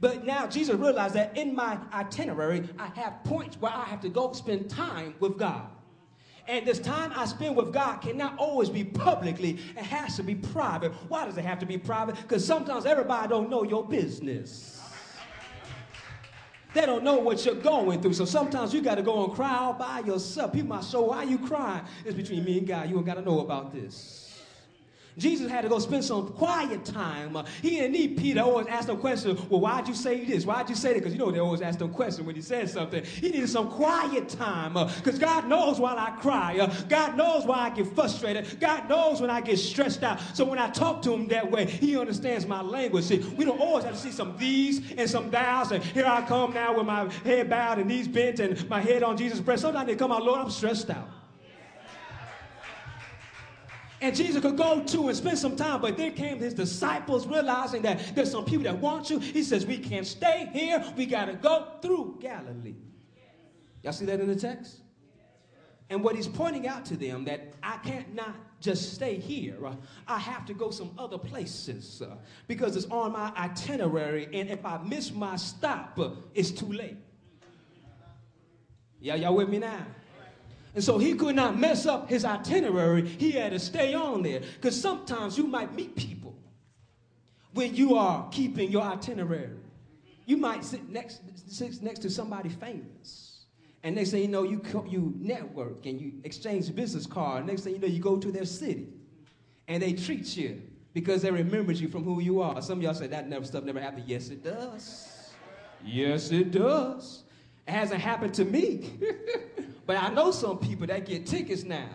But 0.00 0.26
now 0.26 0.48
Jesus 0.48 0.74
realized 0.74 1.14
that 1.14 1.38
in 1.38 1.54
my 1.54 1.78
itinerary, 1.94 2.68
I 2.80 2.86
have 3.00 3.22
points 3.22 3.56
where 3.60 3.72
I 3.72 3.84
have 3.84 4.00
to 4.00 4.08
go 4.08 4.32
spend 4.32 4.68
time 4.68 5.14
with 5.20 5.38
God. 5.38 5.62
And 6.48 6.66
this 6.66 6.78
time 6.80 7.12
I 7.14 7.26
spend 7.26 7.56
with 7.56 7.72
God 7.72 7.98
cannot 8.00 8.36
always 8.38 8.68
be 8.68 8.82
publicly. 8.84 9.50
It 9.76 9.84
has 9.84 10.16
to 10.16 10.22
be 10.22 10.34
private. 10.34 10.92
Why 11.08 11.24
does 11.24 11.36
it 11.38 11.44
have 11.44 11.58
to 11.60 11.66
be 11.66 11.78
private? 11.78 12.16
Because 12.16 12.44
sometimes 12.44 12.84
everybody 12.84 13.28
don't 13.28 13.48
know 13.48 13.62
your 13.62 13.86
business. 13.86 14.80
They 16.74 16.86
don't 16.86 17.04
know 17.04 17.16
what 17.18 17.44
you're 17.44 17.54
going 17.54 18.00
through. 18.00 18.14
So 18.14 18.24
sometimes 18.24 18.72
you 18.72 18.80
got 18.80 18.94
to 18.94 19.02
go 19.02 19.24
and 19.24 19.32
cry 19.34 19.56
all 19.56 19.74
by 19.74 20.00
yourself. 20.00 20.54
People 20.54 20.68
might 20.70 20.84
say, 20.84 20.96
why 20.98 21.18
are 21.18 21.24
you 21.24 21.38
crying? 21.38 21.84
It's 22.04 22.16
between 22.16 22.44
me 22.44 22.58
and 22.58 22.66
God. 22.66 22.88
You 22.88 22.94
don't 22.94 23.04
got 23.04 23.14
to 23.14 23.22
know 23.22 23.40
about 23.40 23.72
this. 23.72 24.21
Jesus 25.18 25.50
had 25.50 25.62
to 25.62 25.68
go 25.68 25.78
spend 25.78 26.04
some 26.04 26.28
quiet 26.28 26.84
time. 26.84 27.36
Uh, 27.36 27.44
he 27.60 27.70
didn't 27.70 27.92
need 27.92 28.16
Peter 28.16 28.40
always 28.40 28.66
ask 28.66 28.86
them 28.86 28.96
questions. 28.98 29.38
Well, 29.48 29.60
why'd 29.60 29.86
you 29.88 29.94
say 29.94 30.24
this? 30.24 30.46
Why'd 30.46 30.68
you 30.68 30.74
say 30.74 30.90
that? 30.94 31.00
Because 31.00 31.12
you 31.12 31.18
know 31.18 31.30
they 31.30 31.38
always 31.38 31.60
ask 31.60 31.78
them 31.78 31.92
questions 31.92 32.26
when 32.26 32.34
he 32.34 32.42
says 32.42 32.72
something. 32.72 33.04
He 33.04 33.28
needed 33.30 33.48
some 33.48 33.68
quiet 33.68 34.28
time 34.28 34.72
because 34.74 35.16
uh, 35.16 35.18
God 35.18 35.48
knows 35.48 35.78
why 35.78 35.94
I 35.96 36.10
cry. 36.20 36.58
Uh, 36.58 36.66
God 36.88 37.16
knows 37.16 37.44
why 37.44 37.58
I 37.58 37.70
get 37.70 37.94
frustrated. 37.94 38.58
God 38.58 38.88
knows 38.88 39.20
when 39.20 39.30
I 39.30 39.40
get 39.40 39.58
stressed 39.58 40.02
out. 40.02 40.20
So 40.34 40.44
when 40.44 40.58
I 40.58 40.70
talk 40.70 41.02
to 41.02 41.12
him 41.12 41.28
that 41.28 41.50
way, 41.50 41.66
he 41.66 41.96
understands 41.98 42.46
my 42.46 42.62
language. 42.62 43.04
See, 43.04 43.18
we 43.36 43.44
don't 43.44 43.60
always 43.60 43.84
have 43.84 43.94
to 43.94 44.00
see 44.00 44.12
some 44.12 44.36
these 44.38 44.82
and 44.96 45.08
some 45.08 45.30
thous. 45.30 45.72
And 45.72 45.82
here 45.84 46.06
I 46.06 46.22
come 46.22 46.54
now 46.54 46.76
with 46.78 46.86
my 46.86 47.12
head 47.24 47.50
bowed 47.50 47.78
and 47.78 47.88
knees 47.88 48.08
bent 48.08 48.40
and 48.40 48.68
my 48.68 48.80
head 48.80 49.02
on 49.02 49.16
Jesus' 49.16 49.40
breast. 49.40 49.62
Sometimes 49.62 49.86
they 49.86 49.94
come 49.96 50.10
out, 50.12 50.22
Lord, 50.22 50.40
I'm 50.40 50.50
stressed 50.50 50.88
out 50.90 51.08
and 54.02 54.14
Jesus 54.16 54.42
could 54.42 54.56
go 54.56 54.82
to 54.82 55.08
and 55.08 55.16
spend 55.16 55.38
some 55.38 55.54
time, 55.54 55.80
but 55.80 55.96
then 55.96 56.12
came 56.12 56.38
his 56.38 56.52
disciples 56.54 57.24
realizing 57.26 57.82
that 57.82 58.14
there's 58.16 58.30
some 58.32 58.44
people 58.44 58.64
that 58.64 58.76
want 58.78 59.08
you. 59.08 59.20
He 59.20 59.44
says, 59.44 59.64
We 59.64 59.78
can't 59.78 60.06
stay 60.06 60.50
here. 60.52 60.84
We 60.96 61.06
got 61.06 61.26
to 61.26 61.34
go 61.34 61.68
through 61.80 62.18
Galilee. 62.20 62.74
Y'all 63.82 63.92
see 63.92 64.04
that 64.06 64.20
in 64.20 64.26
the 64.26 64.34
text? 64.34 64.80
And 65.88 66.02
what 66.02 66.16
he's 66.16 66.26
pointing 66.26 66.66
out 66.66 66.84
to 66.86 66.96
them 66.96 67.24
that 67.26 67.52
I 67.62 67.76
can't 67.78 68.14
not 68.14 68.34
just 68.60 68.94
stay 68.94 69.16
here. 69.18 69.56
I 70.08 70.18
have 70.18 70.46
to 70.46 70.54
go 70.54 70.70
some 70.70 70.90
other 70.98 71.18
places 71.18 72.02
uh, 72.02 72.16
because 72.48 72.74
it's 72.76 72.86
on 72.86 73.12
my 73.12 73.32
itinerary, 73.36 74.28
and 74.32 74.48
if 74.48 74.64
I 74.66 74.78
miss 74.78 75.12
my 75.12 75.36
stop, 75.36 75.98
uh, 75.98 76.10
it's 76.34 76.50
too 76.50 76.72
late. 76.72 76.96
Y'all, 79.00 79.16
y'all 79.16 79.34
with 79.36 79.48
me 79.48 79.58
now? 79.58 79.84
And 80.74 80.82
so 80.82 80.98
he 80.98 81.14
could 81.14 81.36
not 81.36 81.58
mess 81.58 81.84
up 81.86 82.08
his 82.08 82.24
itinerary. 82.24 83.06
He 83.06 83.32
had 83.32 83.52
to 83.52 83.58
stay 83.58 83.94
on 83.94 84.22
there. 84.22 84.40
Because 84.40 84.80
sometimes 84.80 85.36
you 85.36 85.46
might 85.46 85.74
meet 85.74 85.96
people 85.96 86.34
when 87.52 87.74
you 87.74 87.96
are 87.96 88.28
keeping 88.30 88.70
your 88.70 88.82
itinerary. 88.82 89.50
You 90.24 90.36
might 90.38 90.64
sit 90.64 90.88
next, 90.88 91.20
sit 91.50 91.82
next 91.82 91.98
to 92.00 92.10
somebody 92.10 92.48
famous. 92.48 93.40
And 93.82 93.96
next 93.96 94.12
thing 94.12 94.22
you 94.22 94.28
know, 94.28 94.44
you, 94.44 94.62
you 94.88 95.12
network 95.18 95.84
and 95.84 96.00
you 96.00 96.14
exchange 96.24 96.74
business 96.74 97.04
card. 97.06 97.46
Next 97.46 97.62
thing 97.62 97.74
you 97.74 97.80
know, 97.80 97.88
you 97.88 97.98
go 98.00 98.16
to 98.16 98.32
their 98.32 98.44
city. 98.46 98.88
And 99.68 99.82
they 99.82 99.92
treat 99.92 100.36
you 100.36 100.62
because 100.94 101.22
they 101.22 101.30
remembered 101.30 101.76
you 101.76 101.88
from 101.88 102.04
who 102.04 102.20
you 102.20 102.40
are. 102.40 102.62
Some 102.62 102.78
of 102.78 102.84
y'all 102.84 102.94
say 102.94 103.08
that 103.08 103.28
never 103.28 103.44
stuff 103.44 103.64
never 103.64 103.80
happened. 103.80 104.04
Yes, 104.06 104.28
it 104.30 104.42
does. 104.42 105.32
Yes, 105.84 106.30
it 106.30 106.50
does. 106.52 107.24
It 107.66 107.72
hasn't 107.72 108.00
happened 108.00 108.34
to 108.34 108.44
me. 108.44 108.90
But 109.92 110.02
I 110.02 110.08
know 110.08 110.30
some 110.30 110.56
people 110.56 110.86
that 110.86 111.04
get 111.04 111.26
tickets 111.26 111.64
now 111.64 111.90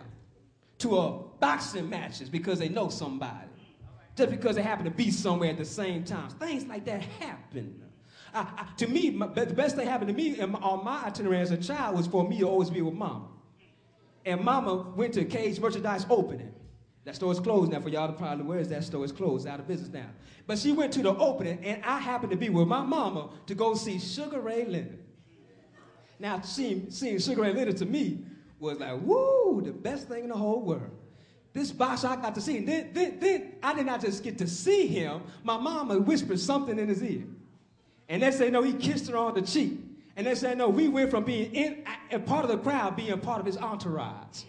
to 0.78 0.96
a 0.96 1.18
boxing 1.40 1.90
matches 1.90 2.28
because 2.30 2.60
they 2.60 2.68
know 2.68 2.90
somebody. 2.90 3.48
Just 4.14 4.30
because 4.30 4.54
they 4.54 4.62
happen 4.62 4.84
to 4.84 4.90
be 4.92 5.10
somewhere 5.10 5.50
at 5.50 5.56
the 5.56 5.64
same 5.64 6.04
time. 6.04 6.28
Things 6.30 6.64
like 6.66 6.84
that 6.84 7.02
happen. 7.02 7.82
I, 8.32 8.42
I, 8.42 8.66
to 8.76 8.86
me, 8.86 9.10
my, 9.10 9.26
the 9.26 9.46
best 9.52 9.74
thing 9.74 9.84
happened 9.88 10.10
to 10.10 10.14
me 10.14 10.38
in, 10.38 10.54
on 10.54 10.84
my 10.84 11.06
itinerary 11.06 11.42
as 11.42 11.50
a 11.50 11.56
child 11.56 11.96
was 11.96 12.06
for 12.06 12.22
me 12.28 12.38
to 12.38 12.48
always 12.48 12.70
be 12.70 12.82
with 12.82 12.94
mama. 12.94 13.26
And 14.24 14.42
mama 14.42 14.76
went 14.94 15.14
to 15.14 15.24
Cage 15.24 15.58
Merchandise 15.58 16.06
opening. 16.08 16.54
That 17.04 17.16
store 17.16 17.32
is 17.32 17.40
closed 17.40 17.72
now 17.72 17.80
for 17.80 17.88
y'all 17.88 18.06
to 18.06 18.12
probably 18.12 18.44
where 18.44 18.60
is 18.60 18.68
that 18.68 18.84
store 18.84 19.04
is 19.04 19.10
closed, 19.10 19.44
out 19.48 19.58
of 19.58 19.66
business 19.66 19.92
now. 19.92 20.06
But 20.46 20.60
she 20.60 20.70
went 20.70 20.92
to 20.92 21.02
the 21.02 21.16
opening, 21.16 21.64
and 21.64 21.82
I 21.84 21.98
happened 21.98 22.30
to 22.30 22.38
be 22.38 22.48
with 22.48 22.68
my 22.68 22.82
mama 22.84 23.30
to 23.48 23.56
go 23.56 23.74
see 23.74 23.98
Sugar 23.98 24.38
Ray 24.38 24.66
Leonard. 24.66 25.02
Now, 26.18 26.40
seeing, 26.40 26.90
seeing 26.90 27.18
Sugar 27.18 27.42
Ray 27.42 27.52
Leonard 27.52 27.76
to 27.78 27.86
me 27.86 28.18
was 28.58 28.80
like, 28.80 29.00
woo, 29.02 29.62
the 29.64 29.72
best 29.72 30.08
thing 30.08 30.24
in 30.24 30.30
the 30.30 30.36
whole 30.36 30.60
world. 30.60 30.90
This 31.52 31.70
boss 31.72 32.04
I 32.04 32.16
got 32.16 32.34
to 32.34 32.40
see. 32.40 32.58
And 32.58 32.68
then, 32.68 32.90
then, 32.92 33.18
then 33.20 33.52
I 33.62 33.74
did 33.74 33.86
not 33.86 34.00
just 34.00 34.22
get 34.22 34.38
to 34.38 34.46
see 34.48 34.86
him. 34.86 35.22
My 35.44 35.56
mama 35.56 35.98
whispered 35.98 36.40
something 36.40 36.78
in 36.78 36.88
his 36.88 37.02
ear. 37.02 37.22
And 38.08 38.22
they 38.22 38.30
say, 38.32 38.50
no, 38.50 38.62
he 38.62 38.72
kissed 38.72 39.08
her 39.10 39.16
on 39.16 39.34
the 39.34 39.42
cheek. 39.42 39.78
And 40.16 40.26
they 40.26 40.34
say, 40.34 40.54
no, 40.54 40.68
we 40.68 40.88
went 40.88 41.10
from 41.10 41.24
being 41.24 41.52
in, 41.54 41.84
a 42.10 42.18
part 42.18 42.44
of 42.44 42.50
the 42.50 42.58
crowd, 42.58 42.96
being 42.96 43.18
part 43.20 43.38
of 43.38 43.46
his 43.46 43.56
entourage. 43.56 44.42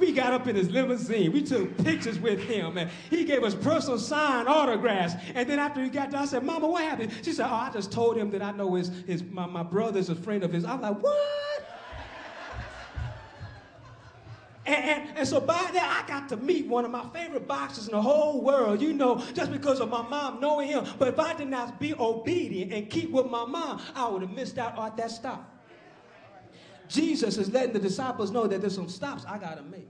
We 0.00 0.12
got 0.12 0.32
up 0.32 0.46
in 0.48 0.56
his 0.56 0.70
limousine. 0.70 1.30
We 1.30 1.42
took 1.42 1.76
pictures 1.84 2.18
with 2.18 2.40
him, 2.42 2.78
and 2.78 2.90
he 3.10 3.24
gave 3.26 3.44
us 3.44 3.54
personal 3.54 3.98
signed 3.98 4.48
autographs. 4.48 5.12
And 5.34 5.46
then 5.48 5.58
after 5.58 5.82
he 5.84 5.90
got 5.90 6.10
done, 6.10 6.22
I 6.22 6.26
said, 6.26 6.42
Mama, 6.42 6.66
what 6.66 6.82
happened? 6.82 7.12
She 7.22 7.32
said, 7.34 7.46
Oh, 7.48 7.54
I 7.54 7.70
just 7.70 7.92
told 7.92 8.16
him 8.16 8.30
that 8.30 8.40
I 8.42 8.50
know 8.52 8.74
his, 8.76 8.88
his 9.06 9.22
my, 9.22 9.44
my 9.44 9.62
brother's 9.62 10.08
a 10.08 10.14
friend 10.14 10.42
of 10.42 10.52
his. 10.54 10.64
I'm 10.64 10.80
like, 10.80 10.98
What? 11.00 11.18
And, 14.66 14.84
and, 15.08 15.18
and, 15.18 15.28
so 15.28 15.38
by 15.40 15.54
that, 15.72 16.02
I 16.04 16.06
got 16.08 16.28
to 16.30 16.36
meet 16.38 16.66
one 16.66 16.84
of 16.84 16.90
my 16.92 17.04
favorite 17.12 17.46
boxers 17.48 17.86
in 17.86 17.92
the 17.92 18.00
whole 18.02 18.40
world, 18.42 18.80
you 18.80 18.92
know, 18.94 19.18
just 19.34 19.50
because 19.52 19.80
of 19.80 19.88
my 19.90 20.06
mom 20.06 20.38
knowing 20.40 20.68
him. 20.68 20.84
But 20.98 21.08
if 21.08 21.18
I 21.18 21.34
did 21.34 21.48
not 21.48 21.78
be 21.80 21.92
obedient 21.94 22.72
and 22.72 22.88
keep 22.88 23.10
with 23.10 23.26
my 23.26 23.44
mom, 23.46 23.82
I 23.96 24.06
would 24.08 24.22
have 24.22 24.30
missed 24.32 24.58
out 24.58 24.76
on 24.78 24.94
that 24.96 25.10
stuff. 25.10 25.40
Jesus 26.90 27.38
is 27.38 27.50
letting 27.52 27.72
the 27.72 27.78
disciples 27.78 28.30
know 28.30 28.46
that 28.46 28.60
there's 28.60 28.74
some 28.74 28.88
stops 28.88 29.24
I 29.26 29.38
got 29.38 29.56
to 29.56 29.62
make 29.62 29.88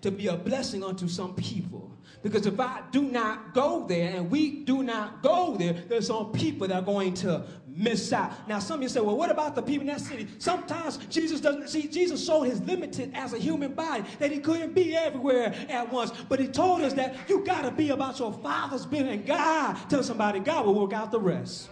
to 0.00 0.10
be 0.10 0.26
a 0.28 0.36
blessing 0.36 0.82
unto 0.82 1.08
some 1.08 1.34
people. 1.34 1.90
Because 2.22 2.46
if 2.46 2.58
I 2.58 2.82
do 2.90 3.02
not 3.02 3.54
go 3.54 3.86
there 3.86 4.10
and 4.16 4.30
we 4.30 4.64
do 4.64 4.82
not 4.82 5.22
go 5.22 5.56
there, 5.56 5.72
there's 5.74 6.06
some 6.06 6.32
people 6.32 6.66
that 6.68 6.74
are 6.76 6.82
going 6.82 7.14
to 7.14 7.44
miss 7.66 8.12
out. 8.12 8.48
Now, 8.48 8.58
some 8.58 8.78
of 8.78 8.82
you 8.82 8.88
say, 8.88 9.00
well, 9.00 9.16
what 9.16 9.30
about 9.30 9.54
the 9.54 9.62
people 9.62 9.82
in 9.88 9.92
that 9.92 10.00
city? 10.00 10.26
Sometimes 10.38 10.98
Jesus 11.10 11.40
doesn't 11.40 11.68
see, 11.68 11.88
Jesus 11.88 12.24
showed 12.24 12.42
his 12.44 12.60
limited 12.62 13.12
as 13.14 13.32
a 13.32 13.38
human 13.38 13.74
body 13.74 14.04
that 14.18 14.30
he 14.30 14.38
couldn't 14.38 14.74
be 14.74 14.94
everywhere 14.96 15.54
at 15.68 15.90
once. 15.92 16.12
But 16.28 16.40
he 16.40 16.48
told 16.48 16.82
us 16.82 16.92
that 16.94 17.14
you 17.28 17.44
got 17.44 17.62
to 17.62 17.70
be 17.70 17.90
about 17.90 18.18
your 18.18 18.32
father's 18.32 18.86
business. 18.86 19.14
And 19.16 19.26
God, 19.26 19.76
tell 19.88 20.02
somebody, 20.02 20.40
God 20.40 20.66
will 20.66 20.74
work 20.80 20.92
out 20.92 21.10
the 21.10 21.20
rest. 21.20 21.68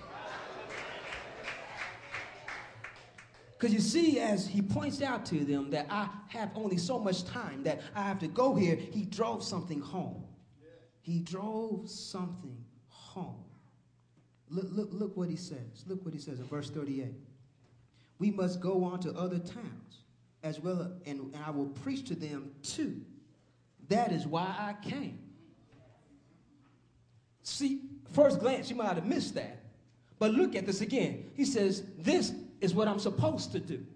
Because 3.64 3.76
you 3.76 3.80
see, 4.02 4.20
as 4.20 4.46
he 4.46 4.60
points 4.60 5.00
out 5.00 5.24
to 5.24 5.42
them 5.42 5.70
that 5.70 5.86
I 5.88 6.06
have 6.28 6.50
only 6.54 6.76
so 6.76 6.98
much 6.98 7.24
time 7.24 7.62
that 7.62 7.80
I 7.94 8.02
have 8.02 8.18
to 8.18 8.28
go 8.28 8.54
here, 8.54 8.76
he 8.76 9.06
drove 9.06 9.42
something 9.42 9.80
home. 9.80 10.22
He 11.00 11.20
drove 11.20 11.88
something 11.88 12.62
home. 12.88 13.42
Look, 14.50 14.66
look, 14.70 14.88
look 14.92 15.16
what 15.16 15.30
he 15.30 15.36
says. 15.36 15.82
Look 15.86 16.04
what 16.04 16.12
he 16.12 16.20
says 16.20 16.40
in 16.40 16.44
verse 16.44 16.68
38. 16.68 17.08
We 18.18 18.30
must 18.30 18.60
go 18.60 18.84
on 18.84 19.00
to 19.00 19.12
other 19.14 19.38
towns 19.38 20.02
as 20.42 20.60
well, 20.60 20.92
and, 21.06 21.20
and 21.20 21.34
I 21.46 21.50
will 21.50 21.68
preach 21.68 22.06
to 22.08 22.14
them 22.14 22.50
too. 22.62 23.00
That 23.88 24.12
is 24.12 24.26
why 24.26 24.42
I 24.44 24.74
came. 24.86 25.20
See, 27.44 27.80
first 28.12 28.40
glance, 28.40 28.68
you 28.68 28.76
might 28.76 28.96
have 28.96 29.06
missed 29.06 29.36
that. 29.36 29.56
But 30.18 30.32
look 30.32 30.54
at 30.54 30.66
this 30.66 30.82
again. 30.82 31.30
He 31.34 31.46
says, 31.46 31.82
This 31.96 32.30
is 32.64 32.74
what 32.74 32.88
I'm 32.88 32.98
supposed 32.98 33.52
to 33.52 33.60
do. 33.60 33.86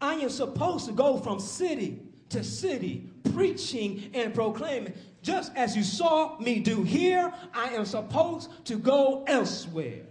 I 0.00 0.14
am 0.14 0.30
supposed 0.30 0.86
to 0.86 0.92
go 0.92 1.18
from 1.18 1.38
city 1.38 2.00
to 2.30 2.42
city 2.42 3.10
preaching 3.34 4.10
and 4.14 4.32
proclaiming. 4.34 4.94
Just 5.22 5.54
as 5.54 5.76
you 5.76 5.82
saw 5.82 6.38
me 6.38 6.60
do 6.60 6.82
here, 6.82 7.32
I 7.54 7.70
am 7.74 7.84
supposed 7.84 8.64
to 8.66 8.76
go 8.76 9.24
elsewhere. 9.26 10.04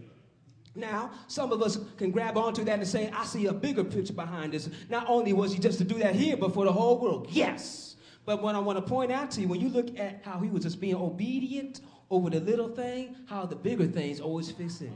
Now, 0.73 1.11
some 1.27 1.51
of 1.51 1.61
us 1.61 1.77
can 1.97 2.11
grab 2.11 2.37
onto 2.37 2.63
that 2.63 2.79
and 2.79 2.87
say, 2.87 3.11
I 3.13 3.25
see 3.25 3.47
a 3.47 3.53
bigger 3.53 3.83
picture 3.83 4.13
behind 4.13 4.53
this. 4.53 4.69
Not 4.89 5.09
only 5.09 5.33
was 5.33 5.51
he 5.51 5.59
just 5.59 5.79
to 5.79 5.83
do 5.83 5.95
that 5.99 6.15
here, 6.15 6.37
but 6.37 6.53
for 6.53 6.63
the 6.63 6.71
whole 6.71 6.97
world. 6.97 7.27
Yes. 7.29 7.95
But 8.23 8.41
what 8.41 8.55
I 8.55 8.59
want 8.59 8.77
to 8.77 8.81
point 8.83 9.11
out 9.11 9.31
to 9.31 9.41
you, 9.41 9.47
when 9.49 9.59
you 9.59 9.67
look 9.67 9.97
at 9.99 10.21
how 10.23 10.39
he 10.39 10.49
was 10.49 10.63
just 10.63 10.79
being 10.79 10.95
obedient 10.95 11.81
over 12.09 12.29
the 12.29 12.39
little 12.39 12.69
thing, 12.69 13.15
how 13.27 13.45
the 13.45 13.55
bigger 13.55 13.85
things 13.87 14.21
always 14.21 14.49
fit 14.51 14.79
in. 14.79 14.95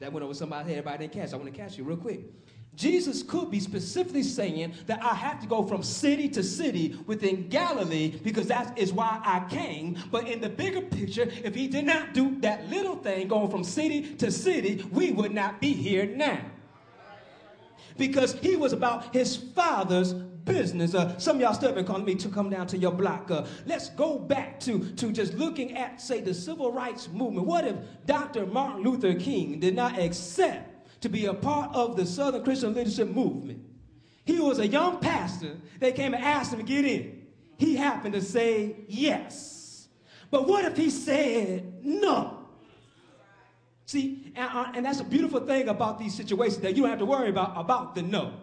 That 0.00 0.12
went 0.12 0.24
over 0.24 0.34
somebody's 0.34 0.68
head, 0.68 0.78
everybody 0.78 0.98
didn't 1.06 1.12
catch. 1.20 1.32
I 1.32 1.36
want 1.36 1.52
to 1.52 1.58
catch 1.60 1.76
you 1.76 1.84
real 1.84 1.96
quick. 1.96 2.20
Jesus 2.76 3.24
could 3.24 3.50
be 3.50 3.58
specifically 3.58 4.22
saying 4.22 4.72
that 4.86 5.02
I 5.02 5.12
have 5.14 5.40
to 5.40 5.48
go 5.48 5.64
from 5.64 5.82
city 5.82 6.28
to 6.28 6.44
city 6.44 6.96
within 7.08 7.48
Galilee 7.48 8.20
because 8.22 8.46
that 8.46 8.78
is 8.78 8.92
why 8.92 9.20
I 9.24 9.44
came. 9.52 9.98
But 10.12 10.28
in 10.28 10.40
the 10.40 10.48
bigger 10.48 10.82
picture, 10.82 11.26
if 11.42 11.56
he 11.56 11.66
did 11.66 11.84
not 11.84 12.14
do 12.14 12.38
that 12.40 12.68
little 12.70 12.94
thing 12.94 13.26
going 13.26 13.50
from 13.50 13.64
city 13.64 14.14
to 14.16 14.30
city, 14.30 14.84
we 14.92 15.10
would 15.10 15.34
not 15.34 15.60
be 15.60 15.72
here 15.72 16.06
now. 16.06 16.40
Because 17.96 18.34
he 18.34 18.54
was 18.54 18.72
about 18.72 19.12
his 19.12 19.34
father's 19.36 20.12
business. 20.48 20.94
Uh, 20.94 21.16
some 21.18 21.38
y'all 21.38 21.54
still 21.54 21.72
been 21.72 21.84
calling 21.84 22.04
me 22.06 22.14
to 22.16 22.28
come 22.28 22.50
down 22.50 22.66
to 22.68 22.78
your 22.78 22.90
block. 22.90 23.30
Uh, 23.30 23.44
let's 23.66 23.90
go 23.90 24.18
back 24.18 24.58
to, 24.60 24.90
to 24.94 25.12
just 25.12 25.34
looking 25.34 25.76
at, 25.76 26.00
say, 26.00 26.20
the 26.20 26.34
civil 26.34 26.72
rights 26.72 27.08
movement. 27.12 27.46
What 27.46 27.64
if 27.66 27.76
Dr. 28.06 28.46
Martin 28.46 28.82
Luther 28.82 29.14
King 29.14 29.60
did 29.60 29.76
not 29.76 29.98
accept 29.98 31.00
to 31.02 31.08
be 31.08 31.26
a 31.26 31.34
part 31.34 31.72
of 31.74 31.96
the 31.96 32.06
Southern 32.06 32.42
Christian 32.42 32.74
Leadership 32.74 33.08
Movement? 33.08 33.62
He 34.24 34.40
was 34.40 34.58
a 34.58 34.66
young 34.66 34.98
pastor. 35.00 35.56
They 35.78 35.92
came 35.92 36.14
and 36.14 36.24
asked 36.24 36.52
him 36.52 36.58
to 36.60 36.64
get 36.64 36.84
in. 36.84 37.26
He 37.56 37.76
happened 37.76 38.14
to 38.14 38.22
say 38.22 38.76
yes. 38.88 39.88
But 40.30 40.46
what 40.48 40.64
if 40.64 40.76
he 40.76 40.90
said 40.90 41.84
no? 41.84 42.34
See, 43.86 44.32
and, 44.36 44.50
uh, 44.54 44.72
and 44.74 44.84
that's 44.84 45.00
a 45.00 45.04
beautiful 45.04 45.40
thing 45.40 45.68
about 45.68 45.98
these 45.98 46.14
situations 46.14 46.58
that 46.58 46.76
you 46.76 46.82
don't 46.82 46.90
have 46.90 46.98
to 46.98 47.06
worry 47.06 47.30
about 47.30 47.54
about 47.56 47.94
the 47.94 48.02
no 48.02 48.34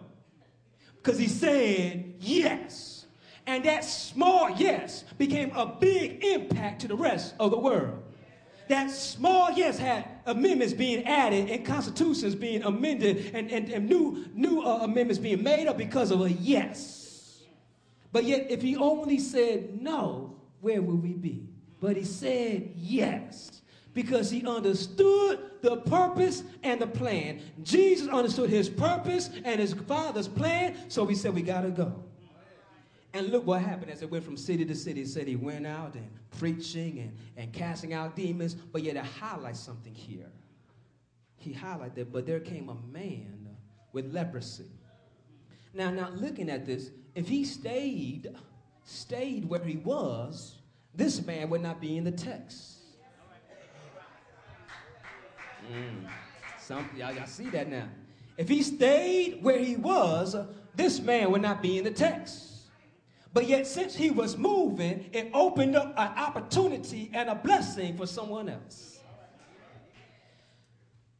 because 1.06 1.20
he 1.20 1.28
said 1.28 2.14
yes. 2.18 3.06
And 3.46 3.64
that 3.64 3.84
small 3.84 4.50
yes 4.50 5.04
became 5.18 5.52
a 5.54 5.64
big 5.64 6.24
impact 6.24 6.80
to 6.80 6.88
the 6.88 6.96
rest 6.96 7.34
of 7.38 7.52
the 7.52 7.58
world. 7.58 8.02
That 8.66 8.90
small 8.90 9.52
yes 9.52 9.78
had 9.78 10.08
amendments 10.26 10.74
being 10.74 11.06
added 11.06 11.48
and 11.48 11.64
constitutions 11.64 12.34
being 12.34 12.64
amended 12.64 13.30
and, 13.36 13.48
and, 13.52 13.68
and 13.70 13.88
new, 13.88 14.26
new 14.34 14.62
uh, 14.64 14.78
amendments 14.78 15.20
being 15.20 15.44
made 15.44 15.68
up 15.68 15.78
because 15.78 16.10
of 16.10 16.20
a 16.22 16.32
yes. 16.32 17.38
But 18.10 18.24
yet, 18.24 18.50
if 18.50 18.62
he 18.62 18.74
only 18.76 19.20
said 19.20 19.80
no, 19.80 20.34
where 20.60 20.82
would 20.82 21.00
we 21.04 21.12
be? 21.12 21.46
But 21.80 21.96
he 21.96 22.02
said 22.04 22.72
yes 22.74 23.62
because 23.96 24.30
he 24.30 24.46
understood 24.46 25.38
the 25.62 25.78
purpose 25.78 26.42
and 26.62 26.78
the 26.78 26.86
plan. 26.86 27.40
Jesus 27.62 28.08
understood 28.08 28.50
his 28.50 28.68
purpose 28.68 29.30
and 29.42 29.58
his 29.58 29.72
father's 29.72 30.28
plan, 30.28 30.76
so 30.88 31.06
he 31.06 31.14
said, 31.14 31.34
We 31.34 31.40
got 31.40 31.62
to 31.62 31.70
go. 31.70 32.04
And 33.14 33.30
look 33.30 33.46
what 33.46 33.62
happened 33.62 33.90
as 33.90 34.02
it 34.02 34.10
went 34.10 34.22
from 34.22 34.36
city 34.36 34.66
to 34.66 34.74
city. 34.74 35.00
He 35.00 35.06
said 35.06 35.26
he 35.26 35.36
went 35.36 35.66
out 35.66 35.94
and 35.94 36.10
preaching 36.38 36.98
and, 36.98 37.16
and 37.38 37.52
casting 37.54 37.94
out 37.94 38.14
demons, 38.14 38.52
but 38.54 38.82
yet 38.82 38.98
I 38.98 39.02
highlight 39.04 39.56
something 39.56 39.94
here. 39.94 40.26
He 41.38 41.54
highlighted 41.54 41.94
that, 41.94 42.12
but 42.12 42.26
there 42.26 42.40
came 42.40 42.68
a 42.68 42.74
man 42.92 43.48
with 43.92 44.12
leprosy. 44.12 44.66
Now, 45.72 45.90
now 45.90 46.10
looking 46.10 46.50
at 46.50 46.66
this, 46.66 46.90
if 47.14 47.26
he 47.26 47.44
stayed, 47.46 48.26
stayed 48.84 49.46
where 49.48 49.64
he 49.64 49.78
was, 49.78 50.56
this 50.94 51.24
man 51.24 51.48
would 51.48 51.62
not 51.62 51.80
be 51.80 51.96
in 51.96 52.04
the 52.04 52.10
text. 52.12 52.74
Mm. 55.72 56.08
Some, 56.60 56.88
y'all, 56.96 57.12
y'all 57.12 57.26
see 57.26 57.48
that 57.50 57.68
now. 57.68 57.88
If 58.36 58.48
he 58.48 58.62
stayed 58.62 59.42
where 59.42 59.58
he 59.58 59.76
was, 59.76 60.36
this 60.74 61.00
man 61.00 61.30
would 61.32 61.42
not 61.42 61.62
be 61.62 61.78
in 61.78 61.84
the 61.84 61.90
text. 61.90 62.42
But 63.32 63.46
yet, 63.46 63.66
since 63.66 63.94
he 63.94 64.10
was 64.10 64.36
moving, 64.36 65.10
it 65.12 65.30
opened 65.34 65.76
up 65.76 65.92
an 65.98 66.08
opportunity 66.18 67.10
and 67.12 67.28
a 67.28 67.34
blessing 67.34 67.96
for 67.96 68.06
someone 68.06 68.48
else. 68.48 68.98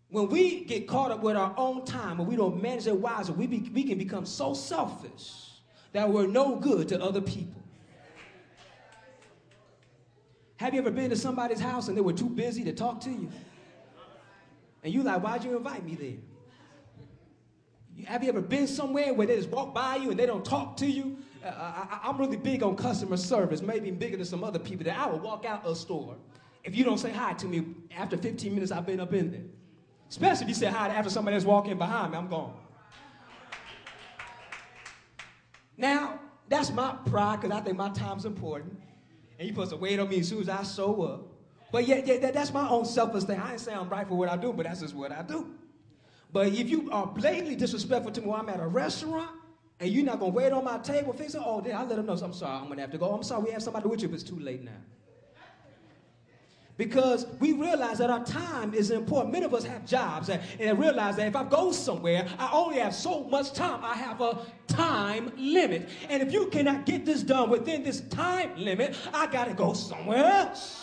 When 0.09 0.29
we 0.29 0.65
get 0.65 0.87
caught 0.87 1.11
up 1.11 1.23
with 1.23 1.37
our 1.37 1.53
own 1.59 1.85
time 1.85 2.21
and 2.21 2.29
we 2.29 2.37
don't 2.37 2.63
manage 2.63 2.87
it 2.87 2.99
wisely, 2.99 3.35
we, 3.35 3.47
be, 3.47 3.71
we 3.75 3.83
can 3.85 3.99
become 3.99 4.25
so 4.25 4.55
selfish 4.55 5.31
that 5.93 6.09
we're 6.09 6.27
no 6.27 6.57
good 6.57 6.89
to 6.89 7.03
other 7.03 7.21
people. 7.21 7.61
Have 10.59 10.73
you 10.73 10.81
ever 10.81 10.91
been 10.91 11.11
to 11.11 11.17
somebody's 11.17 11.61
house 11.61 11.89
and 11.89 11.97
they 11.97 12.01
were 12.01 12.15
too 12.15 12.31
busy 12.31 12.65
to 12.65 12.73
talk 12.73 13.01
to 13.03 13.11
you? 13.11 13.29
And 14.87 14.95
you 14.95 15.03
like, 15.03 15.21
why'd 15.21 15.43
you 15.45 15.57
invite 15.57 15.85
me 15.85 15.97
there? 15.97 16.19
have 18.09 18.23
you 18.23 18.29
ever 18.29 18.41
been 18.43 18.69
somewhere 18.69 19.13
where 19.13 19.27
they 19.27 19.35
just 19.35 19.49
walk 19.49 19.75
by 19.75 19.97
you 19.97 20.11
and 20.13 20.19
they 20.21 20.27
don't 20.27 20.45
talk 20.45 20.77
to 20.77 20.87
you? 20.87 21.17
Uh, 21.45 21.49
I, 21.51 22.03
am 22.09 22.19
really 22.19 22.37
big 22.37 22.63
on 22.63 22.77
customer 22.77 23.17
service, 23.17 23.63
maybe 23.63 23.91
bigger 23.91 24.17
than 24.17 24.27
some 24.27 24.45
other 24.45 24.61
people, 24.61 24.85
that 24.85 24.97
I 24.97 25.07
will 25.09 25.19
walk 25.19 25.45
out 25.45 25.67
a 25.67 25.75
store 25.75 26.15
if 26.63 26.77
you 26.77 26.85
don't 26.85 26.99
say 26.99 27.11
hi 27.11 27.33
to 27.33 27.47
me 27.47 27.65
after 27.99 28.17
15 28.17 28.55
minutes 28.55 28.71
I've 28.71 28.87
been 28.87 29.01
up 29.01 29.13
in 29.13 29.33
there. 29.33 29.43
Especially 30.09 30.45
if 30.45 30.51
you 30.51 30.55
say 30.55 30.67
hi 30.69 30.87
after 30.89 31.11
somebody 31.11 31.35
that's 31.35 31.45
walking 31.45 31.77
behind 31.77 32.13
me, 32.13 32.19
I'm 32.19 32.29
gone. 32.29 32.55
Now, 35.77 36.21
that's 36.49 36.71
my 36.71 36.95
pride 37.07 37.41
because 37.41 37.57
I 37.59 37.61
think 37.61 37.77
my 37.77 37.91
time's 37.91 38.25
important. 38.25 38.79
And 39.37 39.49
you 39.49 39.53
supposed 39.53 39.73
to 39.73 39.79
wait 39.79 39.99
on 39.99 40.09
me 40.09 40.21
as 40.21 40.29
soon 40.29 40.43
as 40.43 40.49
I 40.49 40.63
show 40.63 41.03
up. 41.03 41.27
But 41.73 41.87
yeah, 41.87 42.01
yeah 42.05 42.19
that, 42.19 42.35
that's 42.35 42.53
my 42.53 42.69
own 42.69 42.85
self-esteem. 42.85 43.41
I 43.43 43.53
ain't 43.53 43.61
saying 43.61 43.79
I'm 43.79 43.89
right 43.89 44.07
for 44.07 44.15
what 44.15 44.29
I 44.29 44.37
do, 44.37 44.53
but 44.53 44.67
that's 44.67 44.81
just 44.81 44.95
what 44.95 45.13
I 45.13 45.23
do. 45.23 45.51
But 46.33 46.49
if 46.49 46.69
you 46.71 46.91
are 46.91 47.07
blatantly 47.07 47.57
disrespectful 47.57 48.13
to 48.13 48.21
me 48.21 48.27
while 48.29 48.41
I'm 48.41 48.49
at 48.49 48.61
a 48.61 48.67
restaurant 48.67 49.31
and 49.81 49.91
you're 49.91 50.05
not 50.05 50.21
gonna 50.21 50.33
wait 50.33 50.53
on 50.53 50.65
my 50.65 50.79
table, 50.79 51.13
fix 51.13 51.35
it, 51.35 51.43
oh, 51.45 51.61
then 51.61 51.75
I 51.77 51.85
let 51.85 51.97
them 51.97 52.07
know, 52.07 52.13
I'm 52.13 52.33
sorry, 52.33 52.59
I'm 52.61 52.69
gonna 52.69 52.81
have 52.83 52.91
to 52.93 52.99
go. 52.99 53.07
I'm 53.13 53.23
sorry, 53.23 53.45
we 53.45 53.51
have 53.51 53.63
somebody 53.63 53.89
with 53.89 54.03
you, 54.03 54.09
but 54.09 54.15
it's 54.21 54.25
too 54.25 54.39
late 54.39 54.63
now. 54.65 54.71
Because 56.77 57.27
we 57.41 57.53
realize 57.55 57.99
that 57.99 58.11
our 58.11 58.23
time 58.27 58.75
is 58.75 58.91
important. 58.91 59.33
Many 59.33 59.47
of 59.47 59.55
us 59.55 59.65
have 59.65 59.87
jobs 59.87 60.29
and, 60.29 60.43
and 60.61 60.79
realize 60.79 61.17
that 61.17 61.27
if 61.27 61.35
I 61.35 61.43
go 61.45 61.73
somewhere, 61.73 62.27
I 62.39 62.51
only 62.53 62.79
have 62.81 62.95
so 62.95 63.25
much 63.25 63.55
time. 63.55 63.83
I 63.83 63.95
have 63.95 64.21
a 64.21 64.39
time 64.67 65.33
limit. 65.39 65.89
And 66.11 66.23
if 66.23 66.31
you 66.35 66.49
cannot 66.49 66.85
get 66.85 67.07
this 67.07 67.23
done 67.23 67.49
within 67.49 67.83
this 67.83 68.03
time 68.03 68.51
limit, 68.59 68.95
I 69.15 69.27
gotta 69.27 69.55
go 69.55 69.73
somewhere 69.73 70.25
else. 70.27 70.83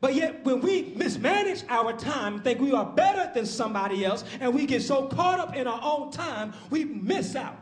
But 0.00 0.14
yet, 0.14 0.44
when 0.44 0.60
we 0.60 0.92
mismanage 0.96 1.64
our 1.68 1.92
time, 1.92 2.40
think 2.42 2.60
we 2.60 2.72
are 2.72 2.86
better 2.86 3.32
than 3.34 3.44
somebody 3.46 4.04
else, 4.04 4.24
and 4.40 4.54
we 4.54 4.64
get 4.66 4.82
so 4.82 5.06
caught 5.08 5.40
up 5.40 5.56
in 5.56 5.66
our 5.66 5.80
own 5.82 6.10
time, 6.12 6.52
we 6.70 6.84
miss 6.84 7.34
out 7.34 7.56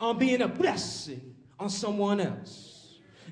on 0.00 0.18
being 0.18 0.42
a 0.42 0.48
blessing 0.48 1.34
on 1.58 1.70
someone 1.70 2.20
else. 2.20 2.70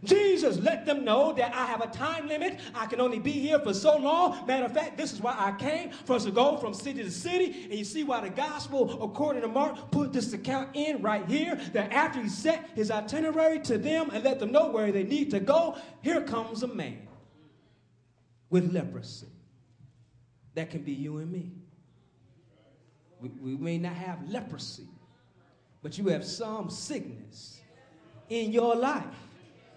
Jesus 0.02 0.58
let 0.58 0.84
them 0.84 1.04
know 1.04 1.32
that 1.34 1.54
I 1.54 1.64
have 1.66 1.80
a 1.80 1.86
time 1.86 2.26
limit. 2.26 2.58
I 2.74 2.86
can 2.86 3.00
only 3.00 3.20
be 3.20 3.30
here 3.30 3.60
for 3.60 3.72
so 3.72 3.96
long. 3.98 4.44
Matter 4.48 4.64
of 4.64 4.72
fact, 4.72 4.96
this 4.96 5.12
is 5.12 5.20
why 5.20 5.36
I 5.38 5.52
came 5.52 5.90
for 5.90 6.16
us 6.16 6.24
to 6.24 6.32
go 6.32 6.56
from 6.56 6.74
city 6.74 7.04
to 7.04 7.10
city. 7.10 7.68
And 7.70 7.74
you 7.74 7.84
see 7.84 8.02
why 8.02 8.20
the 8.20 8.30
gospel, 8.30 9.00
according 9.00 9.42
to 9.42 9.48
Mark, 9.48 9.92
put 9.92 10.12
this 10.12 10.32
account 10.32 10.70
in 10.74 11.02
right 11.02 11.24
here 11.26 11.54
that 11.72 11.92
after 11.92 12.20
he 12.20 12.28
set 12.28 12.70
his 12.74 12.90
itinerary 12.90 13.60
to 13.60 13.78
them 13.78 14.10
and 14.12 14.24
let 14.24 14.40
them 14.40 14.50
know 14.50 14.70
where 14.72 14.90
they 14.90 15.04
need 15.04 15.30
to 15.30 15.38
go, 15.38 15.76
here 16.02 16.20
comes 16.22 16.64
a 16.64 16.68
man 16.68 17.06
with 18.52 18.70
leprosy. 18.74 19.26
That 20.54 20.70
can 20.70 20.82
be 20.82 20.92
you 20.92 21.16
and 21.16 21.32
me. 21.32 21.50
We, 23.20 23.30
we 23.40 23.56
may 23.56 23.78
not 23.78 23.94
have 23.94 24.28
leprosy, 24.28 24.86
but 25.82 25.96
you 25.98 26.08
have 26.08 26.24
some 26.24 26.68
sickness 26.68 27.58
in 28.28 28.52
your 28.52 28.76
life 28.76 29.02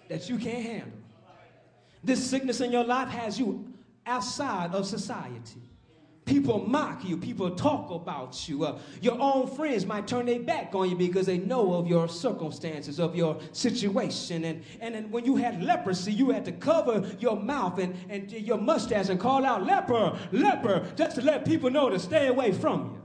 that 0.09 0.29
you 0.29 0.37
can't 0.37 0.63
handle. 0.63 0.91
This 2.03 2.29
sickness 2.29 2.59
in 2.59 2.71
your 2.71 2.83
life 2.83 3.07
has 3.07 3.39
you 3.39 3.65
outside 4.05 4.75
of 4.75 4.85
society. 4.85 5.61
People 6.25 6.65
mock 6.67 7.03
you. 7.05 7.17
People 7.17 7.51
talk 7.51 7.91
about 7.91 8.49
you. 8.49 8.65
Uh, 8.65 8.79
your 8.99 9.15
own 9.21 9.45
friends 9.47 9.85
might 9.85 10.07
turn 10.07 10.25
their 10.25 10.39
back 10.39 10.73
on 10.73 10.89
you 10.89 10.95
because 10.95 11.27
they 11.27 11.37
know 11.37 11.73
of 11.73 11.85
your 11.87 12.09
circumstances, 12.09 12.99
of 12.99 13.15
your 13.15 13.37
situation. 13.51 14.43
And, 14.45 14.63
and, 14.79 14.95
and 14.95 15.11
when 15.11 15.23
you 15.25 15.35
had 15.35 15.61
leprosy, 15.61 16.11
you 16.11 16.31
had 16.31 16.43
to 16.45 16.51
cover 16.51 17.07
your 17.19 17.35
mouth 17.39 17.77
and, 17.77 17.95
and 18.09 18.31
your 18.31 18.57
mustache 18.57 19.09
and 19.09 19.19
call 19.19 19.45
out, 19.45 19.65
leper, 19.67 20.17
leper, 20.31 20.91
just 20.95 21.15
to 21.17 21.21
let 21.21 21.45
people 21.45 21.69
know 21.69 21.89
to 21.89 21.99
stay 21.99 22.25
away 22.25 22.51
from 22.51 22.81
you. 22.81 23.01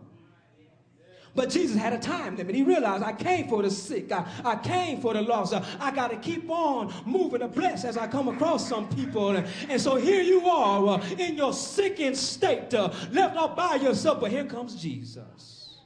But 1.35 1.51
Jesus 1.51 1.77
had 1.77 1.93
a 1.93 1.99
time 1.99 2.37
limit. 2.37 2.55
He 2.57 2.63
realized, 2.63 3.05
I 3.05 3.13
came 3.13 3.47
for 3.49 3.63
the 3.63 3.71
sick. 3.71 4.11
I, 4.11 4.27
I 4.45 4.57
came 4.57 5.01
for 5.01 5.15
the 5.15 5.21
lost. 5.23 5.55
I 5.79 5.91
got 5.95 6.11
to 6.11 6.17
keep 6.17 6.51
on 6.51 6.93
moving 7.07 7.41
the 7.41 7.47
blessed 7.49 7.85
as 7.85 7.97
I 7.97 8.09
come 8.09 8.29
across 8.29 8.69
some 8.69 8.89
people. 8.89 9.37
And, 9.37 9.47
and 9.69 9.81
so 9.81 9.95
here 9.97 10.23
you 10.23 10.47
are 10.49 10.99
uh, 11.01 11.07
in 11.19 11.37
your 11.37 11.53
sickened 11.53 12.17
state, 12.17 12.75
uh, 12.75 12.93
left 13.13 13.37
all 13.37 13.49
by 13.49 13.77
yourself. 13.77 14.21
But 14.21 14.31
here 14.33 14.45
comes 14.45 14.75
Jesus. 14.81 15.79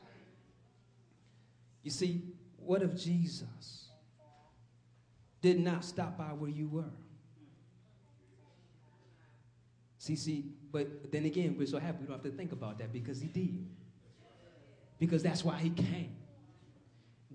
You 1.83 1.90
see, 1.90 2.22
what 2.57 2.80
if 2.80 2.96
Jesus 2.96 3.88
did 5.42 5.61
not 5.61 5.85
stop 5.85 6.16
by 6.16 6.33
where 6.33 6.50
you 6.50 6.68
were? 6.68 6.88
See, 9.98 10.16
see, 10.16 10.44
but 10.72 11.12
then 11.12 11.26
again, 11.26 11.54
we're 11.59 11.66
so 11.66 11.78
happy 11.78 11.98
we 12.00 12.07
don't 12.07 12.16
have 12.22 12.30
to 12.33 12.37
think 12.37 12.52
about 12.52 12.78
that 12.78 12.92
because 12.92 13.20
he 13.20 13.28
did 13.28 13.66
because 14.98 15.22
that's 15.22 15.44
why 15.44 15.57
he 15.59 15.70
came. 15.70 16.14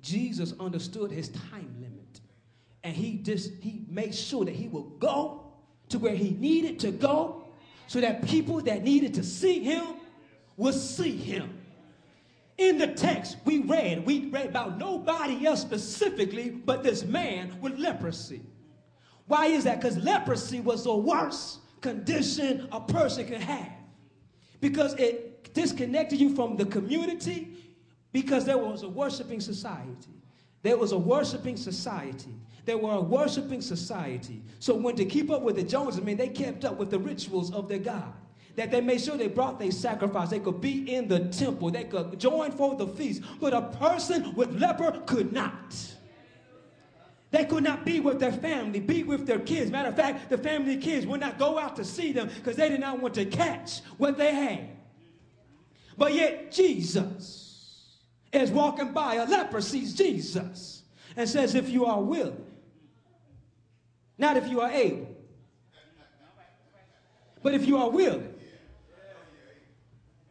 Jesus 0.02 0.54
understood 0.60 1.12
his 1.12 1.30
time 1.30 1.76
limit 1.82 2.22
and 2.84 2.96
he 2.96 3.18
just 3.18 3.52
he 3.62 3.84
made 3.90 4.16
sure 4.16 4.46
that 4.46 4.56
he 4.56 4.68
would 4.70 5.00
go 5.00 5.52
to 5.90 6.00
where 6.00 6.16
he 6.16 6.32
needed 6.32 6.80
to 6.80 6.92
go 6.92 7.44
so 7.88 8.00
that 8.00 8.26
people 8.26 8.62
that 8.62 8.84
needed 8.84 9.14
to 9.16 9.24
see 9.24 9.60
him 9.62 9.96
would 10.56 10.74
see 10.76 11.16
him. 11.18 11.56
In 12.58 12.78
the 12.78 12.88
text 12.88 13.38
we 13.46 13.60
read, 13.60 14.06
we 14.06 14.30
read 14.30 14.48
about 14.48 14.78
nobody 14.78 15.46
else 15.46 15.62
specifically 15.62 16.50
but 16.50 16.82
this 16.84 17.04
man 17.04 17.58
with 17.62 17.78
leprosy. 17.78 18.42
Why 19.28 19.48
is 19.48 19.66
that? 19.66 19.80
Because 19.82 19.98
leprosy 19.98 20.60
was 20.62 20.86
the 20.86 20.96
worst 20.96 21.60
condition 21.82 22.68
a 22.72 22.80
person 22.80 23.28
could 23.28 23.42
have 23.42 23.70
because 24.62 24.94
it 24.96 25.29
disconnected 25.54 26.20
you 26.20 26.36
from 26.36 26.56
the 26.56 26.66
community 26.66 27.50
because 28.12 28.46
there 28.46 28.58
was 28.58 28.84
a 28.84 28.90
worshiping 28.90 29.40
society. 29.40 30.12
There 30.62 30.78
was 30.78 30.92
a 30.92 30.98
worshiping 30.98 31.58
society. 31.58 32.34
They 32.66 32.76
were 32.76 32.92
a 32.92 33.02
worshiping 33.02 33.62
society. 33.62 34.44
So 34.60 34.76
when 34.76 34.96
to 34.98 35.06
keep 35.06 35.32
up 35.32 35.42
with 35.42 35.56
the 35.56 35.64
Joneses, 35.64 36.02
I 36.02 36.04
mean, 36.04 36.18
they 36.18 36.28
kept 36.28 36.66
up 36.66 36.76
with 36.78 36.92
the 36.92 37.00
rituals 37.00 37.54
of 37.54 37.70
their 37.70 37.80
God. 37.80 38.14
That 38.56 38.72
they 38.72 38.82
made 38.82 39.00
sure 39.00 39.16
they 39.16 39.28
brought 39.30 39.58
their 39.58 39.72
sacrifice. 39.72 40.30
They 40.30 40.40
could 40.40 40.60
be 40.60 40.94
in 40.94 41.08
the 41.08 41.20
temple. 41.30 41.72
They 41.72 41.86
could 41.86 42.20
join 42.20 42.52
for 42.52 42.76
the 42.76 42.88
feast. 42.88 43.22
But 43.40 43.54
a 43.54 43.62
person 43.62 44.34
with 44.36 44.60
leper 44.60 45.02
could 45.06 45.32
not. 45.32 45.76
They 47.32 47.46
could 47.46 47.64
not 47.64 47.86
be 47.86 48.00
with 48.00 48.20
their 48.20 48.32
family, 48.32 48.80
be 48.80 49.04
with 49.04 49.26
their 49.28 49.40
kids. 49.40 49.72
Matter 49.72 49.90
of 49.90 49.96
fact, 49.96 50.30
the 50.30 50.38
family 50.38 50.76
kids 50.78 51.06
would 51.06 51.22
not 51.22 51.38
go 51.38 51.58
out 51.60 51.76
to 51.78 51.86
see 51.86 52.12
them 52.12 52.28
because 52.36 52.56
they 52.56 52.70
did 52.70 52.80
not 52.82 53.00
want 53.00 53.14
to 53.14 53.26
catch 53.26 53.82
what 53.98 54.18
they 54.18 54.34
had. 54.34 54.68
But 56.00 56.14
yet 56.14 56.50
Jesus 56.50 57.76
is 58.32 58.50
walking 58.52 58.94
by. 58.94 59.16
A 59.16 59.26
leper 59.26 59.60
sees 59.60 59.94
Jesus 59.94 60.82
and 61.16 61.28
says, 61.28 61.56
If 61.56 61.70
you 61.70 61.86
are 61.88 62.02
willing, 62.02 62.46
not 64.18 64.38
if 64.38 64.48
you 64.48 64.62
are 64.62 64.72
able, 64.72 65.10
but 67.44 67.54
if 67.54 67.68
you 67.68 67.78
are 67.78 67.90
willing, 67.90 68.34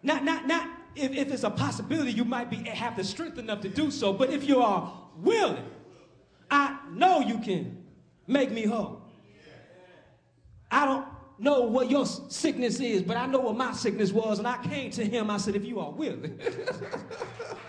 not, 0.03 0.25
not, 0.25 0.47
not 0.47 0.69
if, 0.97 1.13
if 1.13 1.31
it's 1.31 1.45
a 1.45 1.51
possibility, 1.51 2.13
you 2.13 2.25
might 2.25 2.49
be, 2.49 2.57
have 2.71 2.97
the 2.97 3.05
strength 3.05 3.37
enough 3.37 3.61
to 3.61 3.69
do 3.69 3.91
so, 3.91 4.15
but 4.15 4.31
if 4.31 4.49
you 4.49 4.63
are 4.63 4.91
willing, 5.19 5.69
I 6.51 6.79
know 6.93 7.21
you 7.21 7.41
can 7.41 7.85
make 8.27 8.51
me 8.51 8.65
whole. 8.65 9.03
I 10.71 10.87
don't 10.87 11.05
know 11.39 11.63
what 11.63 11.91
your 11.91 12.05
sickness 12.07 12.81
is, 12.81 13.03
but 13.03 13.17
I 13.17 13.27
know 13.27 13.39
what 13.41 13.57
my 13.57 13.73
sickness 13.73 14.13
was. 14.13 14.39
And 14.39 14.47
I 14.47 14.59
came 14.63 14.91
to 14.93 15.05
him, 15.05 15.31
I 15.31 15.37
said, 15.39 15.55
if 15.55 15.65
you 15.65 15.81
are 15.81 15.91
willing. 15.91 16.39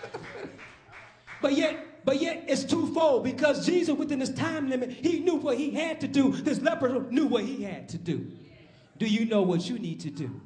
but 1.40 1.52
yet, 1.52 2.04
but 2.04 2.20
yet 2.20 2.44
it's 2.48 2.64
twofold 2.64 3.24
because 3.24 3.64
Jesus, 3.66 3.94
within 3.96 4.20
His 4.20 4.32
time 4.32 4.70
limit, 4.70 4.90
he 4.90 5.20
knew 5.20 5.36
what 5.36 5.58
he 5.58 5.70
had 5.70 6.00
to 6.00 6.08
do. 6.08 6.32
This 6.32 6.60
leper 6.60 7.06
knew 7.10 7.26
what 7.26 7.44
he 7.44 7.62
had 7.62 7.88
to 7.90 7.98
do. 7.98 8.30
Do 8.98 9.06
you 9.06 9.26
know 9.26 9.42
what 9.42 9.68
you 9.68 9.78
need 9.78 10.00
to 10.00 10.10
do? 10.10 10.40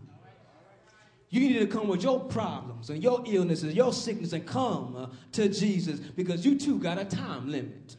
You 1.30 1.40
need 1.40 1.58
to 1.60 1.66
come 1.66 1.88
with 1.88 2.02
your 2.02 2.20
problems 2.20 2.90
and 2.90 3.02
your 3.02 3.22
illnesses, 3.26 3.74
your 3.74 3.92
sickness, 3.92 4.32
and 4.32 4.46
come 4.46 4.94
uh, 4.96 5.06
to 5.32 5.48
Jesus 5.48 5.98
because 5.98 6.44
you 6.44 6.56
too 6.56 6.78
got 6.78 6.96
a 6.98 7.04
time 7.04 7.50
limit. 7.50 7.96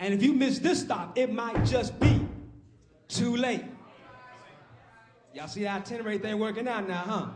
And 0.00 0.12
if 0.14 0.20
you 0.22 0.32
miss 0.32 0.58
this 0.58 0.80
stop, 0.80 1.16
it 1.16 1.32
might 1.32 1.64
just 1.64 1.98
be 2.00 2.20
too 3.06 3.36
late. 3.36 3.64
Y'all 5.32 5.46
see 5.48 5.62
that 5.62 5.82
itinerary 5.82 6.18
thing 6.18 6.38
working 6.38 6.66
out 6.66 6.88
now, 6.88 6.98
huh? 7.02 7.26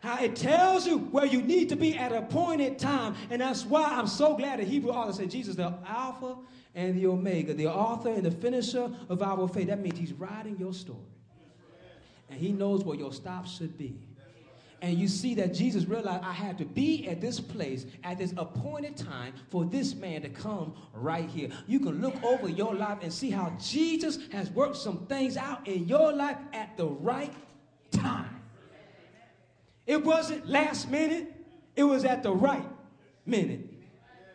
How 0.00 0.24
it 0.24 0.34
tells 0.36 0.86
you 0.86 0.96
where 0.98 1.26
you 1.26 1.42
need 1.42 1.68
to 1.68 1.76
be 1.76 1.94
at 1.96 2.12
a 2.12 2.18
appointed 2.18 2.78
time. 2.78 3.14
And 3.28 3.42
that's 3.42 3.66
why 3.66 3.84
I'm 3.84 4.06
so 4.06 4.34
glad 4.34 4.58
the 4.58 4.64
Hebrew 4.64 4.90
author 4.90 5.12
said 5.12 5.30
Jesus, 5.30 5.56
the 5.56 5.74
Alpha 5.86 6.36
and 6.74 6.94
the 6.98 7.06
Omega, 7.06 7.52
the 7.52 7.66
author 7.66 8.08
and 8.08 8.22
the 8.24 8.30
finisher 8.30 8.90
of 9.10 9.22
our 9.22 9.46
faith. 9.48 9.66
That 9.66 9.80
means 9.82 9.98
he's 9.98 10.14
writing 10.14 10.56
your 10.58 10.72
story. 10.72 11.00
And 12.30 12.40
he 12.40 12.50
knows 12.52 12.82
where 12.84 12.96
your 12.96 13.12
stop 13.12 13.46
should 13.46 13.76
be. 13.76 13.98
And 14.82 14.96
you 14.96 15.08
see 15.08 15.34
that 15.34 15.52
Jesus 15.52 15.84
realized 15.84 16.24
I 16.24 16.32
had 16.32 16.56
to 16.58 16.64
be 16.64 17.06
at 17.08 17.20
this 17.20 17.38
place 17.38 17.84
at 18.02 18.18
this 18.18 18.32
appointed 18.38 18.96
time 18.96 19.34
for 19.50 19.64
this 19.66 19.94
man 19.94 20.22
to 20.22 20.30
come 20.30 20.72
right 20.94 21.28
here. 21.28 21.50
You 21.66 21.80
can 21.80 22.00
look 22.00 22.22
over 22.24 22.48
your 22.48 22.74
life 22.74 22.98
and 23.02 23.12
see 23.12 23.28
how 23.30 23.54
Jesus 23.62 24.18
has 24.32 24.50
worked 24.50 24.76
some 24.76 25.06
things 25.06 25.36
out 25.36 25.68
in 25.68 25.86
your 25.86 26.12
life 26.14 26.38
at 26.54 26.76
the 26.78 26.86
right 26.86 27.32
time. 27.90 28.36
It 29.86 30.02
wasn't 30.04 30.48
last 30.48 30.90
minute, 30.90 31.34
it 31.76 31.82
was 31.84 32.04
at 32.06 32.22
the 32.22 32.32
right 32.32 32.66
minute. 33.26 33.68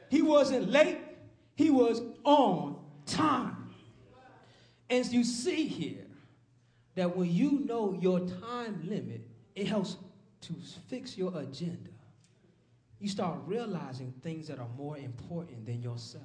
He 0.09 0.21
wasn't 0.21 0.69
late, 0.69 0.97
he 1.55 1.71
was 1.71 2.01
on 2.23 2.77
time. 3.07 3.69
As 4.91 5.11
you 5.11 5.23
see 5.23 5.67
here, 5.67 6.05
that 6.93 7.17
when 7.17 7.31
you 7.33 7.61
know 7.65 7.97
your 7.99 8.19
time 8.19 8.81
limit, 8.87 9.21
it 9.55 9.67
helps 9.67 9.95
to 10.45 10.53
fix 10.89 11.17
your 11.17 11.35
agenda, 11.39 11.89
you 12.99 13.09
start 13.09 13.37
realizing 13.45 14.13
things 14.21 14.47
that 14.47 14.59
are 14.59 14.67
more 14.77 14.97
important 14.97 15.65
than 15.65 15.81
yourself. 15.81 16.23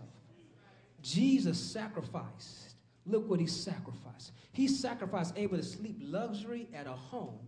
Jesus 1.02 1.58
sacrificed. 1.58 2.74
Look 3.06 3.28
what 3.28 3.40
he 3.40 3.46
sacrificed. 3.46 4.32
He 4.52 4.68
sacrificed 4.68 5.34
able 5.36 5.56
to 5.56 5.62
sleep 5.62 5.96
luxury 6.02 6.68
at 6.74 6.86
a 6.86 6.92
home 6.92 7.38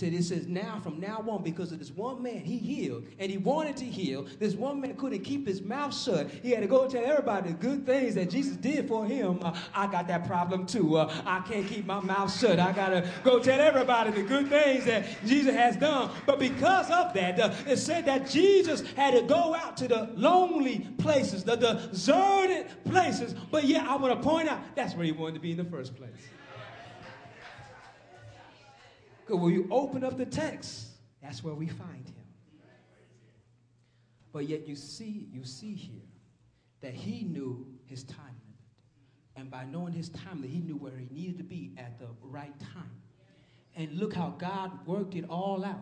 said 0.00 0.14
it 0.14 0.24
says 0.24 0.46
now 0.48 0.80
from 0.82 0.98
now 0.98 1.22
on 1.28 1.42
because 1.42 1.72
of 1.72 1.78
this 1.78 1.90
one 1.90 2.22
man 2.22 2.40
he 2.40 2.56
healed 2.56 3.04
and 3.18 3.30
he 3.30 3.36
wanted 3.36 3.76
to 3.76 3.84
heal 3.84 4.26
this 4.38 4.54
one 4.54 4.80
man 4.80 4.96
couldn't 4.96 5.20
keep 5.20 5.46
his 5.46 5.60
mouth 5.60 5.94
shut 5.96 6.30
he 6.42 6.50
had 6.52 6.60
to 6.62 6.66
go 6.66 6.88
tell 6.88 7.04
everybody 7.04 7.50
the 7.50 7.54
good 7.56 7.84
things 7.84 8.14
that 8.14 8.30
jesus 8.30 8.56
did 8.56 8.88
for 8.88 9.04
him 9.04 9.38
uh, 9.42 9.54
i 9.74 9.86
got 9.88 10.08
that 10.08 10.26
problem 10.26 10.64
too 10.64 10.96
uh, 10.96 11.12
i 11.26 11.40
can't 11.40 11.66
keep 11.68 11.84
my 11.84 12.00
mouth 12.00 12.34
shut 12.34 12.58
i 12.58 12.72
gotta 12.72 13.06
go 13.22 13.38
tell 13.38 13.60
everybody 13.60 14.10
the 14.10 14.22
good 14.22 14.48
things 14.48 14.86
that 14.86 15.04
jesus 15.26 15.54
has 15.54 15.76
done 15.76 16.10
but 16.24 16.38
because 16.38 16.90
of 16.90 17.12
that 17.12 17.38
uh, 17.38 17.52
it 17.68 17.76
said 17.76 18.06
that 18.06 18.26
jesus 18.28 18.82
had 18.96 19.10
to 19.12 19.20
go 19.22 19.54
out 19.54 19.76
to 19.76 19.86
the 19.86 20.08
lonely 20.16 20.88
places 20.96 21.44
the 21.44 21.56
deserted 21.92 22.68
places 22.86 23.34
but 23.50 23.64
yeah 23.64 23.84
i 23.86 23.94
want 23.98 24.14
to 24.16 24.26
point 24.26 24.48
out 24.48 24.60
that's 24.74 24.94
where 24.94 25.04
he 25.04 25.12
wanted 25.12 25.34
to 25.34 25.40
be 25.40 25.50
in 25.50 25.58
the 25.58 25.64
first 25.64 25.94
place 25.94 26.08
because 29.30 29.44
when 29.44 29.54
you 29.54 29.68
open 29.70 30.02
up 30.02 30.16
the 30.16 30.26
text, 30.26 30.86
that's 31.22 31.44
where 31.44 31.54
we 31.54 31.68
find 31.68 32.04
him. 32.04 32.14
But 34.32 34.48
yet 34.48 34.66
you 34.66 34.74
see, 34.74 35.28
you 35.32 35.44
see 35.44 35.72
here 35.72 36.02
that 36.80 36.94
he 36.94 37.22
knew 37.22 37.64
his 37.86 38.02
time 38.02 38.16
limit. 38.24 38.62
And 39.36 39.48
by 39.48 39.64
knowing 39.66 39.92
his 39.92 40.08
time 40.08 40.38
limit, 40.40 40.50
he 40.50 40.58
knew 40.58 40.74
where 40.74 40.90
he 40.96 41.06
needed 41.14 41.38
to 41.38 41.44
be 41.44 41.70
at 41.78 41.96
the 42.00 42.06
right 42.22 42.58
time. 42.58 42.90
And 43.76 43.92
look 44.00 44.12
how 44.14 44.30
God 44.36 44.84
worked 44.84 45.14
it 45.14 45.26
all 45.30 45.64
out. 45.64 45.78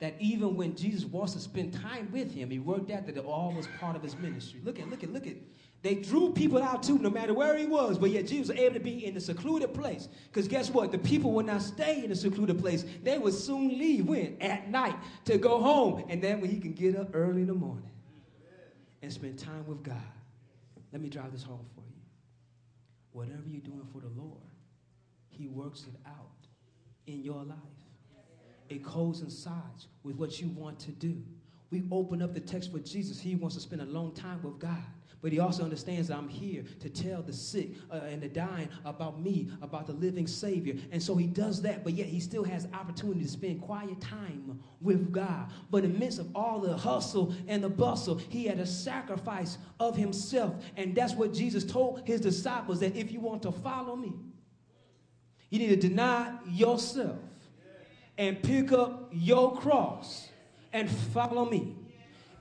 That 0.00 0.14
even 0.18 0.56
when 0.56 0.74
Jesus 0.74 1.04
wants 1.04 1.34
to 1.34 1.38
spend 1.38 1.74
time 1.74 2.10
with 2.10 2.34
him, 2.34 2.50
he 2.50 2.58
worked 2.58 2.90
out 2.90 3.06
that 3.06 3.16
it 3.16 3.24
all 3.24 3.52
was 3.56 3.68
part 3.78 3.94
of 3.94 4.02
his 4.02 4.16
ministry. 4.18 4.60
Look 4.64 4.80
at, 4.80 4.90
look 4.90 5.04
at, 5.04 5.12
look 5.12 5.28
at 5.28 5.36
they 5.84 5.94
drew 5.94 6.30
people 6.32 6.62
out 6.62 6.82
too, 6.82 6.98
no 6.98 7.10
matter 7.10 7.34
where 7.34 7.58
he 7.58 7.66
was, 7.66 7.98
but 7.98 8.08
yet 8.10 8.26
Jesus 8.26 8.48
was 8.48 8.58
able 8.58 8.72
to 8.72 8.80
be 8.80 9.04
in 9.04 9.12
the 9.12 9.20
secluded 9.20 9.74
place. 9.74 10.08
Because 10.32 10.48
guess 10.48 10.70
what? 10.70 10.90
The 10.90 10.96
people 10.98 11.32
would 11.32 11.44
not 11.44 11.60
stay 11.60 12.02
in 12.02 12.08
the 12.08 12.16
secluded 12.16 12.58
place. 12.58 12.86
They 13.02 13.18
would 13.18 13.34
soon 13.34 13.68
leave 13.68 14.06
when? 14.08 14.38
At 14.40 14.70
night 14.70 14.96
to 15.26 15.36
go 15.36 15.60
home. 15.60 16.02
And 16.08 16.22
then 16.22 16.40
when 16.40 16.50
he 16.50 16.58
can 16.58 16.72
get 16.72 16.96
up 16.96 17.10
early 17.12 17.42
in 17.42 17.48
the 17.48 17.52
morning 17.54 17.90
and 19.02 19.12
spend 19.12 19.38
time 19.38 19.66
with 19.66 19.82
God. 19.82 20.00
Let 20.90 21.02
me 21.02 21.10
drive 21.10 21.32
this 21.32 21.42
home 21.42 21.66
for 21.74 21.82
you. 21.86 22.00
Whatever 23.12 23.46
you're 23.46 23.60
doing 23.60 23.86
for 23.92 24.00
the 24.00 24.08
Lord, 24.18 24.40
he 25.28 25.48
works 25.48 25.84
it 25.86 26.00
out 26.08 26.46
in 27.06 27.22
your 27.22 27.42
life. 27.44 27.58
It 28.70 28.82
coincides 28.82 29.88
with 30.02 30.16
what 30.16 30.40
you 30.40 30.48
want 30.48 30.78
to 30.80 30.92
do. 30.92 31.22
We 31.70 31.82
open 31.92 32.22
up 32.22 32.32
the 32.32 32.40
text 32.40 32.72
for 32.72 32.78
Jesus. 32.78 33.20
He 33.20 33.34
wants 33.34 33.54
to 33.56 33.60
spend 33.60 33.82
a 33.82 33.86
long 33.86 34.12
time 34.14 34.40
with 34.42 34.58
God. 34.58 34.82
But 35.24 35.32
he 35.32 35.38
also 35.40 35.64
understands 35.64 36.08
that 36.08 36.18
I'm 36.18 36.28
here 36.28 36.64
to 36.80 36.90
tell 36.90 37.22
the 37.22 37.32
sick 37.32 37.70
uh, 37.90 37.94
and 37.94 38.20
the 38.20 38.28
dying 38.28 38.68
about 38.84 39.22
me, 39.22 39.48
about 39.62 39.86
the 39.86 39.94
living 39.94 40.26
Savior. 40.26 40.74
And 40.92 41.02
so 41.02 41.14
he 41.16 41.26
does 41.26 41.62
that, 41.62 41.82
but 41.82 41.94
yet 41.94 42.06
he 42.06 42.20
still 42.20 42.44
has 42.44 42.68
opportunity 42.74 43.22
to 43.24 43.28
spend 43.30 43.62
quiet 43.62 43.98
time 44.02 44.60
with 44.82 45.10
God. 45.12 45.50
But 45.70 45.82
in 45.82 45.94
the 45.94 45.98
midst 45.98 46.18
of 46.18 46.26
all 46.36 46.60
the 46.60 46.76
hustle 46.76 47.34
and 47.48 47.64
the 47.64 47.70
bustle, 47.70 48.16
he 48.28 48.44
had 48.44 48.58
a 48.58 48.66
sacrifice 48.66 49.56
of 49.80 49.96
himself. 49.96 50.56
And 50.76 50.94
that's 50.94 51.14
what 51.14 51.32
Jesus 51.32 51.64
told 51.64 52.02
his 52.04 52.20
disciples 52.20 52.80
that 52.80 52.94
if 52.94 53.10
you 53.10 53.20
want 53.20 53.40
to 53.44 53.50
follow 53.52 53.96
me, 53.96 54.12
you 55.48 55.58
need 55.58 55.80
to 55.80 55.88
deny 55.88 56.34
yourself 56.50 57.16
and 58.18 58.42
pick 58.42 58.72
up 58.72 59.08
your 59.10 59.56
cross 59.56 60.28
and 60.70 60.90
follow 60.90 61.46
me. 61.46 61.76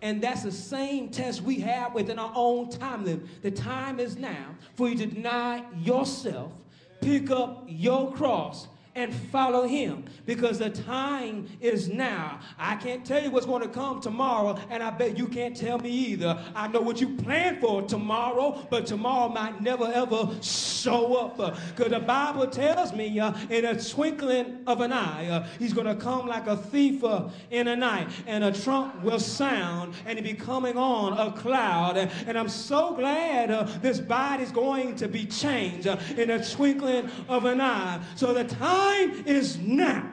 And 0.04 0.22
that's 0.22 0.44
the 0.44 0.52
same 0.52 1.12
test 1.12 1.42
we 1.44 1.62
have 1.62 1.94
within 1.96 2.20
our 2.20 2.32
own 2.36 2.70
time 2.70 3.06
limit. 3.06 3.42
The 3.42 3.50
time 3.52 4.02
is 4.02 4.18
now 4.18 4.48
for 4.76 4.90
you 4.90 4.96
to 4.98 5.06
deny 5.06 5.64
yourself, 5.80 6.52
pick 7.00 7.32
up 7.32 7.64
your 7.70 8.12
cross, 8.12 8.68
and 8.96 9.14
follow 9.14 9.66
him 9.68 10.04
because 10.26 10.60
the 10.60 10.70
time 10.70 11.48
is 11.60 11.88
now. 11.90 12.40
I 12.60 12.76
can't 12.76 13.04
tell 13.06 13.22
you 13.22 13.32
what's 13.32 13.46
going 13.46 13.64
to 13.64 13.68
come 13.70 14.02
tomorrow, 14.02 14.58
and 14.70 14.84
I 14.84 14.92
bet 14.92 15.18
you 15.18 15.28
can't 15.28 15.56
tell 15.56 15.80
me 15.80 15.90
either. 15.90 16.40
I 16.56 16.68
know 16.68 16.82
what 16.82 17.02
you 17.02 17.10
plan 17.18 17.60
for 17.60 17.82
tomorrow, 17.82 18.66
but 18.70 18.86
tomorrow 18.86 19.30
might 19.30 19.62
never 19.62 19.86
ever 19.86 20.30
show 20.42 21.16
up 21.16 21.38
because 21.76 21.92
the 21.92 22.00
Bible 22.00 22.48
tells 22.48 22.94
me 22.94 23.20
uh, 23.20 23.34
in 23.50 23.66
a 23.66 23.82
twinkling 23.82 24.60
of 24.68 24.82
an 24.82 24.94
eye, 24.94 25.28
uh, 25.28 25.48
he's 25.60 25.74
going 25.74 25.88
to 25.88 25.96
come 25.96 26.28
like 26.28 26.48
a 26.48 26.58
thief 26.58 27.04
uh, 27.04 27.28
in 27.50 27.66
the 27.66 27.76
night, 27.76 28.08
and 28.28 28.44
a 28.44 28.52
trump 28.52 29.02
will 29.04 29.20
sound, 29.20 29.94
and 30.06 30.20
he'll 30.20 30.28
be 30.28 30.38
coming 30.40 30.78
on 30.78 31.14
a 31.18 31.32
cloud. 31.34 31.98
And 32.28 32.38
I'm 32.38 32.50
so 32.50 32.94
glad 32.94 33.50
uh, 33.50 33.64
this 33.82 34.00
body's 34.00 34.52
going 34.52 34.96
to 34.98 35.08
be 35.08 35.26
changed 35.26 35.88
uh, 35.88 35.98
in 36.16 36.30
a 36.30 36.46
twinkling 36.46 37.10
of 37.28 37.46
an 37.46 37.60
eye. 37.60 38.00
So 38.16 38.34
the 38.34 38.44
time 38.44 38.83
time 38.84 39.24
is 39.28 39.58
now. 39.60 40.10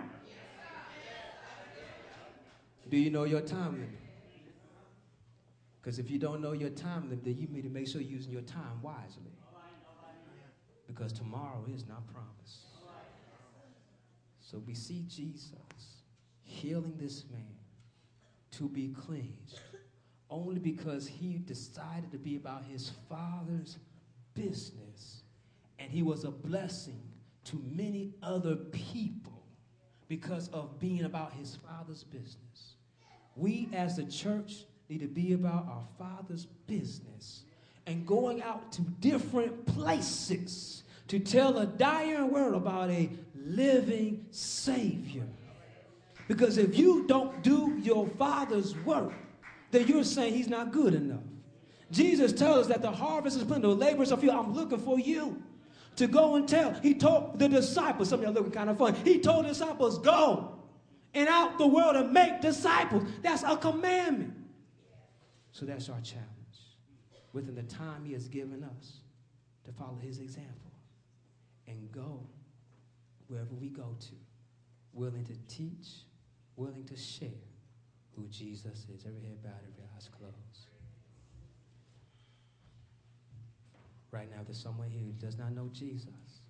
Do 2.88 2.96
you 2.96 3.10
know 3.10 3.24
your 3.24 3.40
time 3.40 3.72
limit? 3.72 3.88
Because 5.80 5.98
if 5.98 6.10
you 6.10 6.18
don't 6.18 6.40
know 6.42 6.52
your 6.52 6.70
time 6.70 7.04
limit, 7.08 7.24
then 7.24 7.36
you 7.38 7.46
need 7.48 7.62
to 7.62 7.68
make 7.70 7.88
sure 7.88 8.00
you're 8.00 8.10
using 8.18 8.32
your 8.32 8.42
time 8.42 8.82
wisely. 8.82 9.32
Because 10.86 11.12
tomorrow 11.12 11.64
is 11.72 11.86
not 11.86 12.06
promised. 12.12 12.66
So 14.40 14.58
we 14.58 14.74
see 14.74 15.04
Jesus 15.08 16.02
healing 16.42 16.94
this 16.98 17.24
man 17.30 17.46
to 18.52 18.68
be 18.68 18.88
cleansed 18.88 19.60
only 20.28 20.58
because 20.58 21.06
he 21.06 21.38
decided 21.38 22.10
to 22.10 22.18
be 22.18 22.34
about 22.34 22.64
his 22.64 22.90
father's 23.08 23.78
business 24.34 25.22
and 25.78 25.90
he 25.90 26.02
was 26.02 26.24
a 26.24 26.30
blessing 26.32 27.00
to 27.44 27.62
many 27.70 28.12
other 28.22 28.56
people 28.56 29.42
because 30.08 30.48
of 30.48 30.78
being 30.78 31.04
about 31.04 31.32
his 31.32 31.56
father's 31.56 32.04
business. 32.04 32.74
We 33.36 33.68
as 33.72 33.96
the 33.96 34.04
church 34.04 34.64
need 34.88 35.00
to 35.00 35.06
be 35.08 35.32
about 35.34 35.66
our 35.66 35.84
father's 35.98 36.46
business 36.66 37.42
and 37.86 38.06
going 38.06 38.42
out 38.42 38.72
to 38.72 38.82
different 38.82 39.66
places 39.66 40.82
to 41.08 41.18
tell 41.18 41.58
a 41.58 41.66
dying 41.66 42.30
world 42.30 42.54
about 42.54 42.90
a 42.90 43.10
living 43.34 44.26
Savior. 44.30 45.24
Because 46.28 46.58
if 46.58 46.78
you 46.78 47.04
don't 47.08 47.42
do 47.42 47.76
your 47.82 48.06
father's 48.18 48.76
work, 48.78 49.12
then 49.70 49.88
you're 49.88 50.04
saying 50.04 50.34
he's 50.34 50.48
not 50.48 50.70
good 50.70 50.94
enough. 50.94 51.22
Jesus 51.90 52.32
tells 52.32 52.58
us 52.58 52.66
that 52.68 52.82
the 52.82 52.92
harvest 52.92 53.36
is 53.36 53.42
plentiful, 53.44 53.74
the 53.74 53.80
laborers 53.84 54.12
are 54.12 54.18
few. 54.18 54.30
I'm 54.30 54.54
looking 54.54 54.78
for 54.78 54.98
you 54.98 55.42
to 55.96 56.06
go 56.06 56.36
and 56.36 56.48
tell. 56.48 56.72
He 56.80 56.94
told 56.94 57.38
the 57.38 57.48
disciples, 57.48 58.08
some 58.08 58.20
of 58.20 58.24
y'all 58.24 58.32
looking 58.34 58.52
kind 58.52 58.70
of 58.70 58.78
funny. 58.78 58.98
He 59.04 59.18
told 59.20 59.46
disciples, 59.46 59.98
go 59.98 60.56
and 61.14 61.28
out 61.28 61.58
the 61.58 61.66
world 61.66 61.96
and 61.96 62.12
make 62.12 62.40
disciples. 62.40 63.04
That's 63.22 63.42
a 63.42 63.56
commandment. 63.56 64.34
So 65.52 65.66
that's 65.66 65.88
our 65.88 66.00
challenge 66.00 66.26
within 67.32 67.54
the 67.54 67.62
time 67.62 68.04
He 68.04 68.12
has 68.12 68.28
given 68.28 68.64
us 68.76 68.98
to 69.64 69.72
follow 69.72 69.98
His 70.00 70.18
example 70.20 70.52
and 71.68 71.90
go 71.92 72.22
wherever 73.28 73.54
we 73.54 73.68
go 73.68 73.94
to, 74.00 74.14
willing 74.92 75.24
to 75.24 75.34
teach, 75.48 76.04
willing 76.56 76.84
to 76.86 76.96
share 76.96 77.28
who 78.16 78.26
Jesus 78.28 78.86
is. 78.94 79.04
Every 79.06 79.22
head 79.22 79.42
bowed, 79.44 79.60
every 79.72 79.84
eyes 79.96 80.08
closed. 80.16 80.34
right 84.12 84.30
now 84.30 84.42
there's 84.44 84.60
someone 84.60 84.88
here 84.90 85.02
who 85.02 85.12
does 85.24 85.38
not 85.38 85.52
know 85.52 85.68
Jesus. 85.72 86.40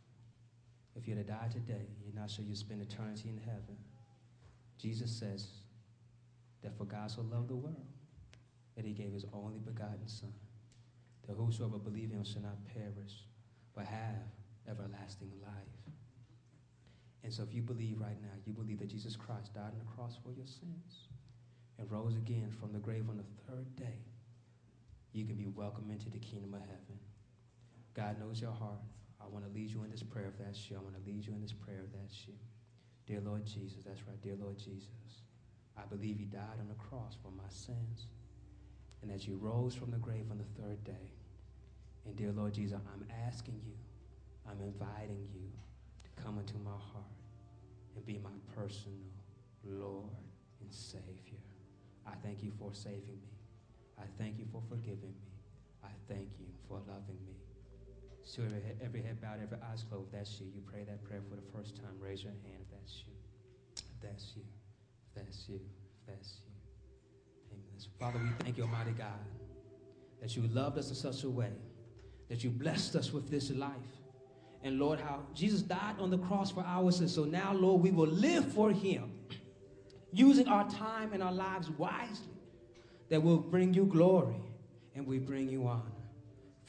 If 0.97 1.07
you're 1.07 1.17
to 1.17 1.23
die 1.25 1.49
today, 1.53 1.87
you're 2.05 2.19
not 2.19 2.31
sure 2.31 2.45
you'll 2.45 2.57
spend 2.57 2.83
eternity 2.83 3.29
in 3.29 3.39
heaven. 3.39 3.77
Jesus 4.79 5.11
says 5.11 5.47
that 6.63 6.77
for 6.77 6.85
God 6.85 7.11
so 7.11 7.23
loved 7.31 7.49
the 7.49 7.57
world 7.57 7.87
that 8.77 8.85
he 8.85 8.93
gave 8.93 9.13
his 9.13 9.25
only 9.33 9.59
begotten 9.59 10.07
Son, 10.07 10.33
that 11.27 11.35
whosoever 11.35 11.79
believes 11.79 12.13
in 12.13 12.19
him 12.19 12.25
shall 12.25 12.43
not 12.43 12.65
perish, 12.73 13.25
but 13.75 13.85
have 13.85 14.17
everlasting 14.69 15.31
life. 15.43 15.53
And 17.23 17.33
so 17.33 17.43
if 17.43 17.53
you 17.53 17.61
believe 17.63 18.01
right 18.01 18.21
now, 18.21 18.31
you 18.47 18.53
believe 18.53 18.79
that 18.79 18.89
Jesus 18.89 19.17
Christ 19.17 19.55
died 19.55 19.73
on 19.73 19.79
the 19.79 19.95
cross 19.97 20.17
for 20.25 20.33
your 20.33 20.47
sins 20.47 21.09
and 21.79 21.91
rose 21.91 22.17
again 22.17 22.51
from 22.59 22.73
the 22.73 22.79
grave 22.79 23.05
on 23.11 23.19
the 23.19 23.25
third 23.53 23.77
day, 23.77 24.01
you 25.13 25.27
can 25.27 25.37
be 25.37 25.47
welcomed 25.47 25.91
into 25.91 26.09
the 26.11 26.19
kingdom 26.19 26.55
of 26.55 26.61
heaven. 26.61 26.99
God 27.95 28.19
knows 28.19 28.41
your 28.41 28.53
heart. 28.53 28.81
I 29.21 29.27
want 29.27 29.45
to 29.47 29.53
lead 29.53 29.71
you 29.71 29.83
in 29.85 29.91
this 29.91 30.03
prayer 30.03 30.33
if 30.33 30.39
that's 30.39 30.71
you. 30.71 30.77
I 30.77 30.81
want 30.81 30.95
to 30.97 31.11
lead 31.11 31.25
you 31.27 31.33
in 31.35 31.41
this 31.43 31.53
prayer 31.53 31.83
if 31.87 31.93
that's 31.93 32.27
you. 32.27 32.35
Dear 33.07 33.21
Lord 33.21 33.45
Jesus, 33.45 33.85
that's 33.85 34.07
right, 34.07 34.21
dear 34.23 34.37
Lord 34.41 34.59
Jesus. 34.59 35.23
I 35.77 35.83
believe 35.89 36.21
you 36.21 36.27
died 36.27 36.61
on 36.61 36.69
the 36.69 36.75
cross 36.75 37.17
for 37.23 37.31
my 37.31 37.49
sins 37.49 38.07
and 39.03 39.11
that 39.11 39.27
you 39.27 39.39
rose 39.41 39.75
from 39.75 39.91
the 39.91 39.97
grave 39.97 40.27
on 40.31 40.39
the 40.39 40.63
third 40.63 40.83
day. 40.85 41.11
And 42.07 42.15
dear 42.17 42.33
Lord 42.33 42.55
Jesus, 42.55 42.77
I'm 42.95 43.07
asking 43.27 43.61
you, 43.67 43.73
I'm 44.49 44.61
inviting 44.61 45.27
you 45.33 45.49
to 46.05 46.23
come 46.23 46.39
into 46.39 46.55
my 46.65 46.71
heart 46.71 47.07
and 47.97 48.07
be 48.07 48.19
my 48.23 48.31
personal 48.55 48.99
Lord 49.69 50.13
and 50.61 50.73
Savior. 50.73 51.41
I 52.07 52.13
thank 52.23 52.43
you 52.43 52.53
for 52.59 52.73
saving 52.73 53.21
me. 53.23 53.37
I 53.99 54.05
thank 54.19 54.39
you 54.39 54.47
for 54.53 54.63
forgiving 54.69 55.15
me. 55.23 55.31
I 55.83 55.89
thank 56.09 56.29
you 56.39 56.47
for 56.69 56.79
loving 56.87 57.19
me. 57.27 57.35
So 58.25 58.43
every 58.43 58.61
head, 58.61 58.77
every 58.85 59.03
head 59.03 59.21
bowed, 59.21 59.41
every 59.43 59.59
eyes 59.73 59.85
closed. 59.89 60.13
that's 60.13 60.41
you, 60.41 60.47
you 60.55 60.63
pray 60.71 60.83
that 60.85 61.03
prayer 61.05 61.21
for 61.29 61.37
the 61.37 61.57
first 61.59 61.77
time. 61.77 61.93
Raise 61.99 62.23
your 62.23 62.33
hand 62.33 62.57
if 62.63 62.71
that's 62.71 63.05
you. 63.07 63.13
If 63.77 64.03
that's 64.09 64.33
you. 64.37 64.43
If 65.07 65.25
that's 65.25 65.49
you. 65.49 65.57
If 65.97 66.07
that's 66.15 66.41
you. 66.41 66.51
Amen. 67.55 67.87
Father, 67.99 68.21
we 68.23 68.45
thank 68.45 68.57
you, 68.57 68.65
Almighty 68.65 68.93
God, 68.93 69.19
that 70.21 70.37
you 70.37 70.43
loved 70.49 70.79
us 70.79 70.89
in 70.91 70.95
such 70.95 71.25
a 71.25 71.31
way, 71.31 71.51
that 72.29 72.45
you 72.45 72.51
blessed 72.51 72.95
us 72.95 73.13
with 73.13 73.29
this 73.31 73.51
life. 73.51 73.71
And 74.63 74.79
Lord, 74.79 75.01
how 75.01 75.23
Jesus 75.35 75.63
died 75.63 75.95
on 75.99 76.11
the 76.11 76.19
cross 76.19 76.53
for 76.53 76.63
our 76.65 76.93
sins. 76.93 77.15
So 77.15 77.25
now, 77.25 77.53
Lord, 77.55 77.83
we 77.83 77.91
will 77.91 78.07
live 78.07 78.53
for 78.53 78.71
him, 78.71 79.11
using 80.13 80.47
our 80.47 80.69
time 80.71 81.13
and 81.15 81.23
our 81.23 81.33
lives 81.33 81.71
wisely, 81.71 82.27
that 83.09 83.21
will 83.23 83.39
bring 83.39 83.73
you 83.75 83.87
glory 83.87 84.37
and 84.95 85.05
we 85.07 85.19
bring 85.19 85.49
you 85.49 85.67
honor. 85.67 85.85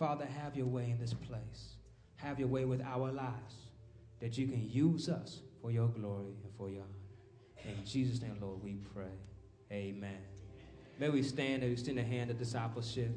Father, 0.02 0.26
have 0.26 0.58
your 0.58 0.66
way 0.66 0.90
in 0.90 0.98
this 1.00 1.14
place. 1.14 1.76
Have 2.16 2.40
your 2.40 2.48
way 2.48 2.66
with 2.66 2.82
our 2.82 3.12
lives 3.12 3.54
that 4.20 4.36
you 4.36 4.48
can 4.48 4.68
use 4.68 5.08
us 5.08 5.42
for 5.62 5.70
your 5.72 5.90
glory 5.90 6.34
and 6.44 6.52
for 6.58 6.72
your 6.72 6.82
honor. 6.82 7.76
In 7.78 7.86
Jesus' 7.86 8.20
name, 8.20 8.36
Lord, 8.42 8.64
we 8.64 8.78
pray. 8.96 9.06
Amen. 9.72 10.18
May 10.98 11.10
we 11.10 11.22
stand 11.22 11.62
and 11.62 11.72
extend 11.72 12.00
a 12.00 12.04
hand 12.04 12.32
of 12.32 12.40
discipleship. 12.40 13.12